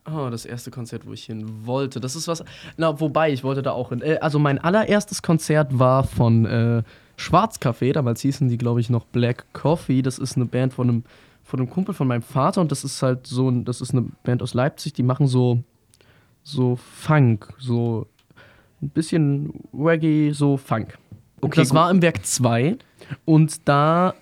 Oh, 0.07 0.29
das 0.29 0.45
erste 0.45 0.69
Konzert, 0.69 1.07
wo 1.07 1.13
ich 1.13 1.25
hin 1.25 1.65
wollte. 1.65 1.99
Das 1.99 2.15
ist 2.15 2.27
was. 2.27 2.43
Na, 2.77 2.99
wobei, 2.99 3.31
ich 3.31 3.43
wollte 3.43 3.63
da 3.63 3.71
auch 3.71 3.89
hin. 3.89 4.01
Äh, 4.01 4.17
also, 4.21 4.37
mein 4.37 4.59
allererstes 4.59 5.23
Konzert 5.23 5.79
war 5.79 6.03
von 6.03 6.45
äh, 6.45 6.83
Schwarzcafé. 7.17 7.91
Damals 7.91 8.21
hießen 8.21 8.47
die, 8.47 8.57
glaube 8.57 8.81
ich, 8.81 8.89
noch 8.89 9.05
Black 9.05 9.45
Coffee. 9.53 10.03
Das 10.03 10.19
ist 10.19 10.35
eine 10.35 10.45
Band 10.45 10.73
von 10.73 10.89
einem, 10.89 11.03
von 11.43 11.59
einem 11.59 11.69
Kumpel 11.69 11.95
von 11.95 12.07
meinem 12.07 12.21
Vater. 12.21 12.61
Und 12.61 12.71
das 12.71 12.83
ist 12.83 13.01
halt 13.01 13.25
so 13.25 13.49
ein. 13.49 13.65
Das 13.65 13.81
ist 13.81 13.91
eine 13.93 14.03
Band 14.23 14.43
aus 14.43 14.53
Leipzig. 14.53 14.93
Die 14.93 15.03
machen 15.03 15.27
so. 15.27 15.63
So 16.43 16.75
Funk. 16.75 17.51
So. 17.57 18.05
Ein 18.83 18.89
bisschen 18.89 19.53
Reggae, 19.73 20.31
so 20.33 20.57
Funk. 20.57 20.99
Okay, 21.41 21.61
das 21.61 21.69
gut. 21.69 21.77
war 21.77 21.89
im 21.89 22.03
Werk 22.03 22.23
2. 22.23 22.77
Und 23.25 23.67
da 23.67 24.13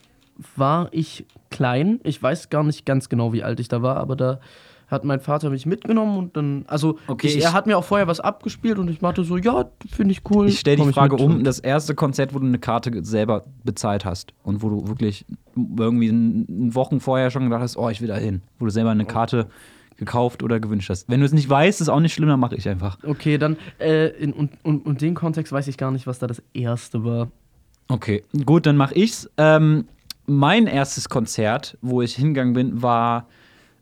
war 0.55 0.87
ich 0.91 1.25
klein. 1.49 1.99
Ich 2.03 2.21
weiß 2.21 2.49
gar 2.49 2.63
nicht 2.63 2.85
ganz 2.85 3.09
genau, 3.09 3.33
wie 3.33 3.43
alt 3.43 3.59
ich 3.59 3.67
da 3.67 3.81
war, 3.81 3.97
aber 3.97 4.15
da 4.15 4.39
hat 4.87 5.03
mein 5.03 5.19
Vater 5.19 5.49
mich 5.49 5.65
mitgenommen 5.65 6.17
und 6.17 6.37
dann, 6.37 6.65
also 6.67 6.97
Okay, 7.07 7.27
ich, 7.27 7.37
ich- 7.37 7.43
er 7.43 7.53
hat 7.53 7.65
mir 7.67 7.77
auch 7.77 7.83
vorher 7.83 8.07
was 8.07 8.19
abgespielt 8.19 8.77
und 8.79 8.89
ich 8.89 9.01
meinte 9.01 9.23
so, 9.23 9.37
ja, 9.37 9.65
finde 9.91 10.11
ich 10.11 10.21
cool. 10.29 10.47
Ich 10.47 10.59
stelle 10.59 10.83
die 10.85 10.91
Frage 10.93 11.15
um, 11.15 11.43
das 11.43 11.59
erste 11.59 11.95
Konzert, 11.95 12.33
wo 12.33 12.39
du 12.39 12.45
eine 12.45 12.59
Karte 12.59 13.03
selber 13.03 13.43
bezahlt 13.63 14.05
hast 14.05 14.33
und 14.43 14.61
wo 14.61 14.69
du 14.69 14.87
wirklich 14.87 15.25
irgendwie 15.55 16.45
Wochen 16.73 16.99
vorher 16.99 17.31
schon 17.31 17.43
gedacht 17.45 17.61
hast, 17.61 17.77
oh, 17.77 17.89
ich 17.89 18.01
will 18.01 18.07
da 18.07 18.15
hin, 18.17 18.41
wo 18.59 18.65
du 18.65 18.71
selber 18.71 18.91
eine 18.91 19.05
Karte 19.05 19.47
gekauft 19.97 20.41
oder 20.41 20.59
gewünscht 20.59 20.89
hast. 20.89 21.07
Wenn 21.09 21.19
du 21.19 21.25
es 21.25 21.33
nicht 21.33 21.49
weißt, 21.49 21.79
ist 21.79 21.89
auch 21.89 21.99
nicht 21.99 22.13
schlimm, 22.13 22.27
dann 22.29 22.39
mache 22.39 22.55
ich 22.55 22.67
einfach. 22.67 22.97
Okay, 23.03 23.37
dann, 23.37 23.57
äh, 23.79 24.07
in, 24.09 24.33
und, 24.33 24.51
und, 24.63 24.85
und 24.85 25.01
den 25.01 25.13
Kontext 25.13 25.53
weiß 25.53 25.67
ich 25.67 25.77
gar 25.77 25.91
nicht, 25.91 26.07
was 26.07 26.17
da 26.19 26.27
das 26.27 26.41
erste 26.53 27.03
war. 27.03 27.29
Okay, 27.89 28.23
gut, 28.45 28.65
dann 28.65 28.75
mache 28.75 28.95
ich's. 28.95 29.29
Ähm, 29.37 29.85
mein 30.25 30.67
erstes 30.67 31.09
Konzert, 31.09 31.77
wo 31.81 32.01
ich 32.01 32.15
hingegangen 32.15 32.53
bin, 32.53 32.81
war 32.81 33.27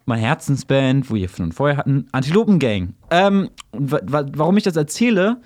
meine 0.06 0.22
Herzensband, 0.22 1.10
wo 1.10 1.16
wir 1.16 1.30
von 1.30 1.52
vorher 1.52 1.78
hatten, 1.78 2.08
Antilopen 2.12 2.60
Gang. 2.60 2.94
Ähm, 3.10 3.50
warum 3.72 4.58
ich 4.58 4.64
das 4.64 4.76
erzähle, 4.76 5.38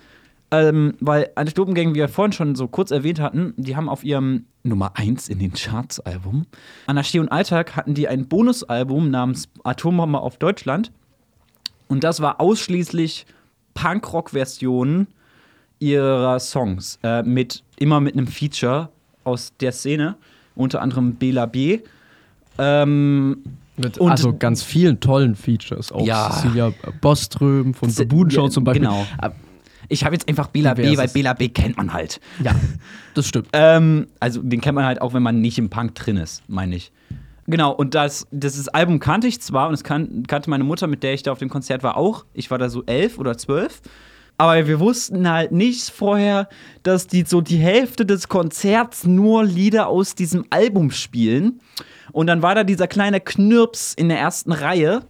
ähm, 0.50 0.94
weil 1.00 1.30
Antilopen 1.34 1.74
Gang, 1.74 1.90
wie 1.90 1.98
wir 1.98 2.08
vorhin 2.08 2.32
schon 2.32 2.54
so 2.54 2.68
kurz 2.68 2.90
erwähnt 2.90 3.20
hatten, 3.20 3.54
die 3.56 3.76
haben 3.76 3.88
auf 3.88 4.04
ihrem 4.04 4.46
Nummer 4.62 4.92
1 4.94 5.28
in 5.28 5.38
den 5.38 5.52
Charts 5.52 6.00
Album, 6.00 6.46
Anarchie 6.86 7.18
und 7.18 7.30
Alltag, 7.30 7.76
hatten 7.76 7.94
die 7.94 8.08
ein 8.08 8.28
Bonusalbum 8.28 9.10
namens 9.10 9.48
Atombombe 9.64 10.20
auf 10.20 10.38
Deutschland. 10.38 10.92
Und 11.88 12.04
das 12.04 12.20
war 12.20 12.40
ausschließlich 12.40 13.26
Punkrock-Versionen 13.74 15.08
ihrer 15.78 16.40
Songs. 16.40 16.98
Äh, 17.02 17.22
mit, 17.22 17.62
immer 17.78 18.00
mit 18.00 18.14
einem 18.14 18.26
Feature 18.26 18.88
aus 19.24 19.52
der 19.60 19.72
Szene, 19.72 20.16
unter 20.54 20.80
anderem 20.80 21.14
Bela 21.14 21.46
B. 21.46 21.80
Ähm, 22.58 23.42
Mit 23.76 23.98
Und- 23.98 24.10
also 24.10 24.34
ganz 24.36 24.62
vielen 24.62 25.00
tollen 25.00 25.34
Features. 25.34 25.92
Auch 25.92 26.06
Ja. 26.06 26.30
Cecilia 26.30 26.72
Boström 27.00 27.74
von 27.74 27.90
The 27.90 28.04
ja, 28.28 28.48
zum 28.50 28.64
Beispiel. 28.64 28.82
genau. 28.86 29.06
Ah, 29.18 29.30
ich 29.88 30.04
habe 30.04 30.14
jetzt 30.14 30.28
einfach 30.28 30.48
Bela 30.48 30.74
B, 30.74 30.96
weil. 30.96 31.08
Bela 31.08 31.32
B 31.34 31.48
kennt 31.48 31.76
man 31.76 31.92
halt. 31.92 32.20
Ja, 32.42 32.52
das 33.14 33.28
stimmt. 33.28 33.48
Ähm, 33.52 34.06
also 34.18 34.42
den 34.42 34.60
kennt 34.60 34.74
man 34.74 34.84
halt 34.84 35.00
auch, 35.00 35.14
wenn 35.14 35.22
man 35.22 35.40
nicht 35.40 35.58
im 35.58 35.70
Punk 35.70 35.94
drin 35.94 36.16
ist, 36.16 36.42
meine 36.48 36.74
ich. 36.76 36.90
Genau, 37.48 37.70
und 37.70 37.94
das, 37.94 38.26
dieses 38.32 38.66
Album 38.66 38.98
kannte 38.98 39.28
ich 39.28 39.40
zwar 39.40 39.68
und 39.68 39.74
es 39.74 39.84
kan 39.84 40.24
kannte 40.26 40.50
meine 40.50 40.64
Mutter, 40.64 40.88
mit 40.88 41.04
der 41.04 41.14
ich 41.14 41.22
da 41.22 41.30
auf 41.30 41.38
dem 41.38 41.48
Konzert 41.48 41.84
war, 41.84 41.96
auch. 41.96 42.24
Ich 42.34 42.50
war 42.50 42.58
da 42.58 42.68
so 42.68 42.82
elf 42.86 43.18
oder 43.18 43.38
zwölf. 43.38 43.80
Aber 44.38 44.66
wir 44.66 44.80
wussten 44.80 45.30
halt 45.30 45.52
nicht 45.52 45.88
vorher, 45.88 46.48
dass 46.82 47.06
die 47.06 47.24
so 47.26 47.40
die 47.40 47.56
Hälfte 47.56 48.04
des 48.04 48.28
Konzerts 48.28 49.04
nur 49.06 49.44
Lieder 49.44 49.86
aus 49.86 50.14
diesem 50.14 50.44
Album 50.50 50.90
spielen. 50.90 51.60
Und 52.12 52.26
dann 52.26 52.42
war 52.42 52.54
da 52.54 52.64
dieser 52.64 52.86
kleine 52.86 53.20
Knirps 53.20 53.94
in 53.94 54.08
der 54.08 54.18
ersten 54.18 54.52
Reihe. 54.52 55.02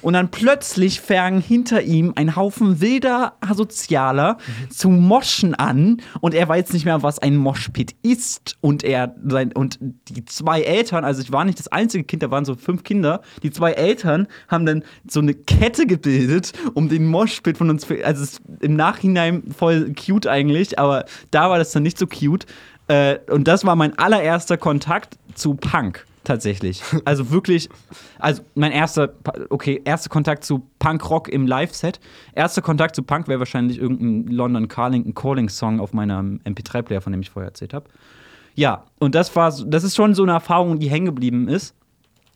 Und 0.00 0.12
dann 0.12 0.30
plötzlich 0.30 1.00
fangen 1.00 1.40
hinter 1.40 1.82
ihm 1.82 2.12
ein 2.16 2.36
Haufen 2.36 2.80
wilder 2.80 3.34
Asozialer 3.40 4.38
zu 4.70 4.88
moschen 4.88 5.54
an. 5.54 6.00
Und 6.20 6.34
er 6.34 6.48
weiß 6.48 6.72
nicht 6.72 6.84
mehr, 6.84 7.02
was 7.02 7.18
ein 7.18 7.36
Moshpit 7.36 7.94
ist. 8.02 8.56
Und 8.60 8.84
er 8.84 9.14
sein, 9.24 9.52
und 9.52 9.78
die 9.80 10.24
zwei 10.24 10.62
Eltern, 10.62 11.04
also 11.04 11.20
ich 11.20 11.32
war 11.32 11.44
nicht 11.44 11.58
das 11.58 11.68
einzige 11.68 12.04
Kind, 12.04 12.22
da 12.22 12.30
waren 12.30 12.44
so 12.44 12.54
fünf 12.54 12.84
Kinder. 12.84 13.22
Die 13.42 13.50
zwei 13.50 13.72
Eltern 13.72 14.28
haben 14.48 14.66
dann 14.66 14.84
so 15.08 15.20
eine 15.20 15.34
Kette 15.34 15.86
gebildet, 15.86 16.52
um 16.74 16.88
den 16.88 17.06
Moshpit 17.06 17.58
von 17.58 17.70
uns. 17.70 17.86
Also 18.04 18.38
im 18.60 18.76
Nachhinein 18.76 19.42
voll 19.56 19.92
cute 19.94 20.26
eigentlich, 20.26 20.78
aber 20.78 21.04
da 21.30 21.50
war 21.50 21.58
das 21.58 21.72
dann 21.72 21.82
nicht 21.82 21.98
so 21.98 22.06
cute. 22.06 22.46
Äh, 22.86 23.18
und 23.30 23.48
das 23.48 23.64
war 23.64 23.76
mein 23.76 23.98
allererster 23.98 24.56
Kontakt 24.56 25.18
zu 25.34 25.54
Punk 25.54 26.04
tatsächlich. 26.28 26.82
Also 27.04 27.30
wirklich, 27.30 27.68
also 28.18 28.42
mein 28.54 28.72
erster, 28.72 29.14
okay, 29.50 29.80
erster 29.84 30.10
Kontakt 30.10 30.44
zu 30.44 30.62
Punk-Rock 30.78 31.28
im 31.28 31.46
Live-Set. 31.46 32.00
Erster 32.34 32.62
Kontakt 32.62 32.94
zu 32.94 33.02
Punk 33.02 33.28
wäre 33.28 33.38
wahrscheinlich 33.38 33.78
irgendein 33.78 34.32
London 34.32 34.68
Carlington 34.68 35.14
Calling-Song 35.14 35.80
auf 35.80 35.92
meinem 35.92 36.40
MP3-Player, 36.44 37.00
von 37.00 37.12
dem 37.12 37.22
ich 37.22 37.30
vorher 37.30 37.48
erzählt 37.48 37.74
habe. 37.74 37.88
Ja, 38.54 38.84
und 38.98 39.14
das 39.14 39.34
war, 39.34 39.52
das 39.66 39.84
ist 39.84 39.96
schon 39.96 40.14
so 40.14 40.22
eine 40.22 40.32
Erfahrung, 40.32 40.78
die 40.78 40.90
hängen 40.90 41.06
geblieben 41.06 41.48
ist. 41.48 41.74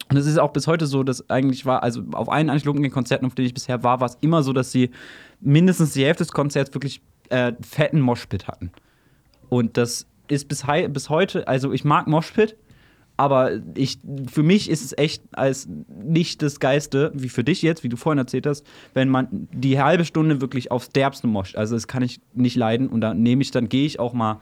Und 0.08 0.16
es 0.16 0.26
ist 0.26 0.38
auch 0.38 0.52
bis 0.52 0.66
heute 0.66 0.86
so, 0.86 1.02
dass 1.02 1.28
eigentlich 1.30 1.66
war, 1.66 1.82
also 1.82 2.02
auf 2.12 2.30
allen 2.30 2.50
Antilopen-Konzerten, 2.50 3.26
auf 3.26 3.34
denen 3.34 3.46
ich 3.46 3.54
bisher 3.54 3.82
war, 3.82 4.00
war 4.00 4.08
es 4.08 4.18
immer 4.20 4.42
so, 4.42 4.52
dass 4.52 4.72
sie 4.72 4.90
mindestens 5.40 5.92
die 5.92 6.04
Hälfte 6.04 6.24
des 6.24 6.32
Konzerts 6.32 6.74
wirklich 6.74 7.02
äh, 7.28 7.52
fetten 7.62 8.00
Moshpit 8.00 8.48
hatten. 8.48 8.72
Und 9.48 9.76
das 9.76 10.06
ist 10.28 10.48
bis, 10.48 10.64
bis 10.88 11.10
heute, 11.10 11.46
also 11.46 11.72
ich 11.72 11.84
mag 11.84 12.06
Moshpit, 12.06 12.56
aber 13.22 13.52
ich, 13.76 14.00
für 14.28 14.42
mich 14.42 14.68
ist 14.68 14.84
es 14.84 14.98
echt 14.98 15.22
als 15.30 15.68
nicht 15.86 16.42
das 16.42 16.58
Geiste, 16.58 17.12
wie 17.14 17.28
für 17.28 17.44
dich 17.44 17.62
jetzt, 17.62 17.84
wie 17.84 17.88
du 17.88 17.96
vorhin 17.96 18.18
erzählt 18.18 18.48
hast, 18.48 18.66
wenn 18.94 19.08
man 19.08 19.28
die 19.52 19.80
halbe 19.80 20.04
Stunde 20.04 20.40
wirklich 20.40 20.72
aufs 20.72 20.88
Derbste 20.88 21.28
moscht. 21.28 21.54
Also 21.54 21.76
das 21.76 21.86
kann 21.86 22.02
ich 22.02 22.20
nicht 22.34 22.56
leiden 22.56 22.88
und 22.88 23.00
dann 23.00 23.22
nehme 23.22 23.42
ich, 23.42 23.52
dann 23.52 23.68
gehe 23.68 23.86
ich 23.86 24.00
auch 24.00 24.12
mal 24.12 24.40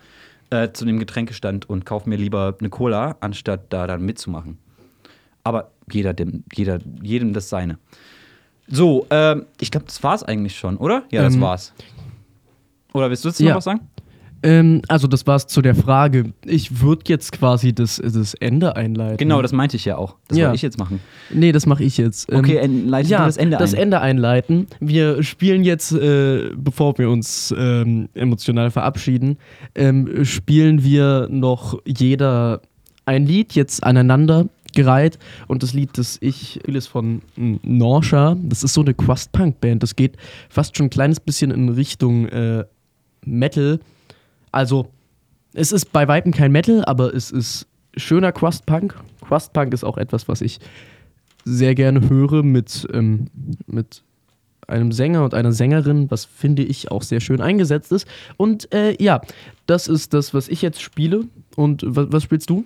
äh, 0.48 0.70
zu 0.72 0.86
dem 0.86 0.98
Getränkestand 0.98 1.68
und 1.68 1.84
kaufe 1.84 2.08
mir 2.08 2.16
lieber 2.16 2.56
eine 2.58 2.70
Cola, 2.70 3.18
anstatt 3.20 3.64
da 3.68 3.86
dann 3.86 4.00
mitzumachen. 4.00 4.56
Aber 5.44 5.72
jeder, 5.92 6.14
dem, 6.14 6.44
jeder, 6.54 6.78
jedem 7.02 7.34
das 7.34 7.50
seine. 7.50 7.78
So, 8.66 9.06
ähm, 9.10 9.44
ich 9.60 9.70
glaube, 9.70 9.84
das 9.88 10.02
war's 10.02 10.22
eigentlich 10.22 10.56
schon, 10.56 10.78
oder? 10.78 11.02
Ja, 11.10 11.22
das 11.22 11.34
Ähm, 11.34 11.42
war's. 11.42 11.74
Oder 12.94 13.10
willst 13.10 13.26
du 13.26 13.28
jetzt 13.28 13.40
noch 13.40 13.48
ja. 13.50 13.56
was 13.56 13.64
sagen? 13.64 13.80
Ähm, 14.42 14.82
also, 14.88 15.06
das 15.06 15.26
war's 15.26 15.46
zu 15.46 15.60
der 15.60 15.74
Frage. 15.74 16.32
Ich 16.44 16.80
würde 16.80 17.02
jetzt 17.08 17.32
quasi 17.32 17.74
das, 17.74 17.96
das 18.02 18.34
Ende 18.34 18.76
einleiten. 18.76 19.18
Genau, 19.18 19.42
das 19.42 19.52
meinte 19.52 19.76
ich 19.76 19.84
ja 19.84 19.96
auch. 19.98 20.16
Das 20.28 20.38
Ja. 20.38 20.44
wollte 20.46 20.56
ich 20.56 20.62
jetzt 20.62 20.78
machen. 20.78 21.00
Nee, 21.30 21.52
das 21.52 21.66
mache 21.66 21.84
ich 21.84 21.98
jetzt. 21.98 22.30
Ähm, 22.32 22.38
Okay, 22.40 22.64
leite 22.66 23.08
ja, 23.08 23.24
das 23.26 23.36
Ende 23.36 23.58
ein. 23.58 23.74
Ende 23.74 24.00
einleiten. 24.00 24.66
Wir 24.80 25.22
spielen 25.22 25.62
jetzt, 25.62 25.92
äh, 25.92 26.50
bevor 26.56 26.96
wir 26.98 27.10
uns 27.10 27.54
ähm, 27.56 28.08
emotional 28.14 28.70
verabschieden, 28.70 29.36
ähm, 29.74 30.24
spielen 30.24 30.82
wir 30.84 31.28
noch 31.30 31.78
jeder 31.84 32.62
ein 33.04 33.26
Lied 33.26 33.52
jetzt 33.52 33.82
aneinander 33.84 34.46
gereiht 34.74 35.18
und 35.48 35.62
das 35.62 35.74
Lied, 35.74 35.98
das 35.98 36.16
ich 36.20 36.60
spiele, 36.62 36.78
ist 36.78 36.86
von 36.86 37.22
mm, 37.36 37.56
Norsha. 37.62 38.36
Das 38.42 38.62
ist 38.62 38.74
so 38.74 38.82
eine 38.82 38.94
Crust-Punk-Band. 38.94 39.82
Das 39.82 39.96
geht 39.96 40.16
fast 40.48 40.76
schon 40.76 40.86
ein 40.86 40.90
kleines 40.90 41.20
bisschen 41.20 41.50
in 41.50 41.68
Richtung 41.70 42.26
äh, 42.28 42.64
Metal. 43.24 43.80
Also, 44.52 44.88
es 45.52 45.72
ist 45.72 45.92
bei 45.92 46.06
Weitem 46.08 46.32
kein 46.32 46.52
Metal, 46.52 46.84
aber 46.84 47.14
es 47.14 47.30
ist 47.30 47.66
schöner 47.96 48.32
Crust-Punk. 48.32 48.94
Crust-Punk 49.26 49.72
ist 49.74 49.84
auch 49.84 49.98
etwas, 49.98 50.28
was 50.28 50.40
ich 50.40 50.60
sehr 51.44 51.74
gerne 51.74 52.08
höre 52.08 52.42
mit, 52.42 52.86
ähm, 52.92 53.26
mit 53.66 54.02
einem 54.66 54.92
Sänger 54.92 55.24
und 55.24 55.34
einer 55.34 55.52
Sängerin, 55.52 56.10
was 56.10 56.24
finde 56.24 56.62
ich 56.62 56.90
auch 56.90 57.02
sehr 57.02 57.20
schön 57.20 57.40
eingesetzt 57.40 57.92
ist. 57.92 58.06
Und 58.36 58.72
äh, 58.72 58.96
ja, 59.02 59.20
das 59.66 59.88
ist 59.88 60.14
das, 60.14 60.32
was 60.32 60.48
ich 60.48 60.62
jetzt 60.62 60.80
spiele. 60.80 61.24
Und 61.56 61.82
was, 61.84 62.22
spielst 62.22 62.48
du? 62.50 62.64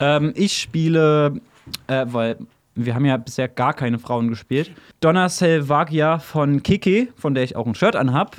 Ähm, 0.00 0.32
ich 0.34 0.56
spiele, 0.58 1.40
äh, 1.86 2.06
weil 2.08 2.38
wir 2.74 2.94
haben 2.94 3.04
ja 3.04 3.16
bisher 3.16 3.48
gar 3.48 3.72
keine 3.72 3.98
Frauen 3.98 4.28
gespielt. 4.28 4.72
Donna 5.00 5.28
Selvagia 5.28 6.18
von 6.18 6.62
Kiki, 6.62 7.08
von 7.16 7.34
der 7.34 7.44
ich 7.44 7.54
auch 7.54 7.66
ein 7.66 7.74
Shirt 7.74 7.94
anhab. 7.94 8.36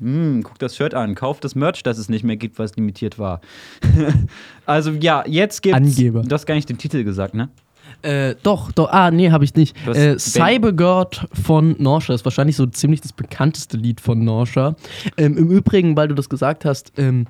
Hm, 0.00 0.42
guck 0.42 0.58
das 0.58 0.76
Shirt 0.76 0.94
an, 0.94 1.14
kauf 1.14 1.40
das 1.40 1.54
Merch, 1.54 1.82
das 1.82 1.98
es 1.98 2.08
nicht 2.08 2.24
mehr 2.24 2.36
gibt, 2.36 2.58
was 2.58 2.74
limitiert 2.76 3.18
war. 3.18 3.40
also 4.66 4.90
ja, 4.92 5.24
jetzt 5.26 5.62
gibt's. 5.62 5.76
Angeber. 5.76 6.22
Du 6.22 6.34
hast 6.34 6.46
gar 6.46 6.54
nicht 6.54 6.68
den 6.68 6.78
Titel 6.78 7.04
gesagt, 7.04 7.34
ne? 7.34 7.48
Äh, 8.02 8.34
doch, 8.42 8.72
doch, 8.72 8.90
ah, 8.90 9.10
nee, 9.10 9.30
habe 9.30 9.44
ich 9.44 9.54
nicht. 9.54 9.76
Du 9.84 9.90
hast 9.90 9.98
Äh, 9.98 10.18
Cybergird 10.18 11.26
von 11.32 11.76
Norsha 11.78 12.14
ist 12.14 12.24
wahrscheinlich 12.24 12.56
so 12.56 12.66
ziemlich 12.66 13.00
das 13.00 13.12
bekannteste 13.12 13.76
Lied 13.76 14.00
von 14.00 14.24
Norsha. 14.24 14.74
Ähm, 15.16 15.36
Im 15.36 15.50
Übrigen, 15.50 15.96
weil 15.96 16.08
du 16.08 16.14
das 16.14 16.28
gesagt 16.28 16.64
hast, 16.64 16.92
ähm, 16.96 17.26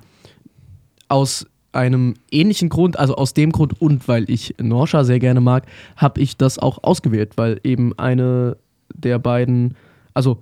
aus 1.09 1.45
einem 1.73 2.15
ähnlichen 2.31 2.69
Grund, 2.69 2.97
also 2.97 3.15
aus 3.15 3.33
dem 3.33 3.51
Grund 3.51 3.79
und 3.81 4.07
weil 4.07 4.29
ich 4.29 4.55
Norsha 4.59 5.03
sehr 5.03 5.19
gerne 5.19 5.41
mag, 5.41 5.65
habe 5.95 6.21
ich 6.21 6.37
das 6.37 6.59
auch 6.59 6.83
ausgewählt, 6.83 7.33
weil 7.35 7.59
eben 7.63 7.97
eine 7.97 8.57
der 8.93 9.19
beiden, 9.19 9.75
also 10.13 10.41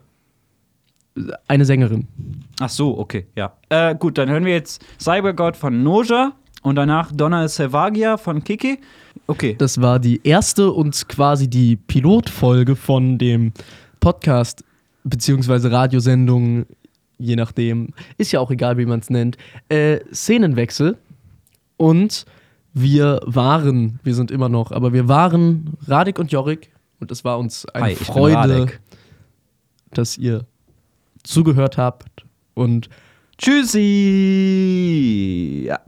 eine 1.48 1.66
Sängerin. 1.66 2.08
Ach 2.60 2.70
so, 2.70 2.98
okay, 2.98 3.28
ja. 3.36 3.54
Äh, 3.70 3.96
gut, 3.96 4.18
dann 4.18 4.30
hören 4.30 4.46
wir 4.46 4.54
jetzt 4.54 4.84
Cybergod 5.00 5.58
von 5.58 5.84
Noja 5.84 6.34
und 6.62 6.76
danach 6.76 7.12
Donna 7.12 7.48
Selvagia 7.48 8.18
von 8.18 8.44
Kiki. 8.44 8.80
Okay. 9.28 9.56
Das 9.58 9.82
war 9.82 10.00
die 10.00 10.22
erste 10.24 10.72
und 10.72 11.08
quasi 11.10 11.50
die 11.50 11.76
Pilotfolge 11.76 12.76
von 12.76 13.18
dem 13.18 13.52
Podcast 14.00 14.64
beziehungsweise 15.04 15.72
Radiosendung, 15.72 16.66
je 17.18 17.36
nachdem, 17.36 17.90
ist 18.18 18.32
ja 18.32 18.40
auch 18.40 18.52
egal, 18.52 18.78
wie 18.78 18.86
man 18.86 19.00
es 19.00 19.10
nennt, 19.10 19.38
äh, 19.70 20.00
Szenenwechsel. 20.14 20.98
Und 21.78 22.26
wir 22.74 23.22
waren, 23.26 24.00
wir 24.04 24.16
sind 24.16 24.32
immer 24.32 24.50
noch, 24.50 24.72
aber 24.72 24.94
wir 24.94 25.08
waren 25.08 25.78
Radik 25.88 26.20
und 26.20 26.32
Jorik 26.32 26.72
und 27.00 27.12
es 27.12 27.24
war 27.26 27.40
uns 27.40 27.66
eine 27.66 27.86
Hi, 27.86 27.96
Freude, 27.96 28.72
dass 29.92 30.18
ihr 30.18 30.46
zugehört 31.24 31.78
habt 31.78 32.26
und 32.54 32.90
Tschüssi! 33.38 34.84
Ja. 35.68 35.80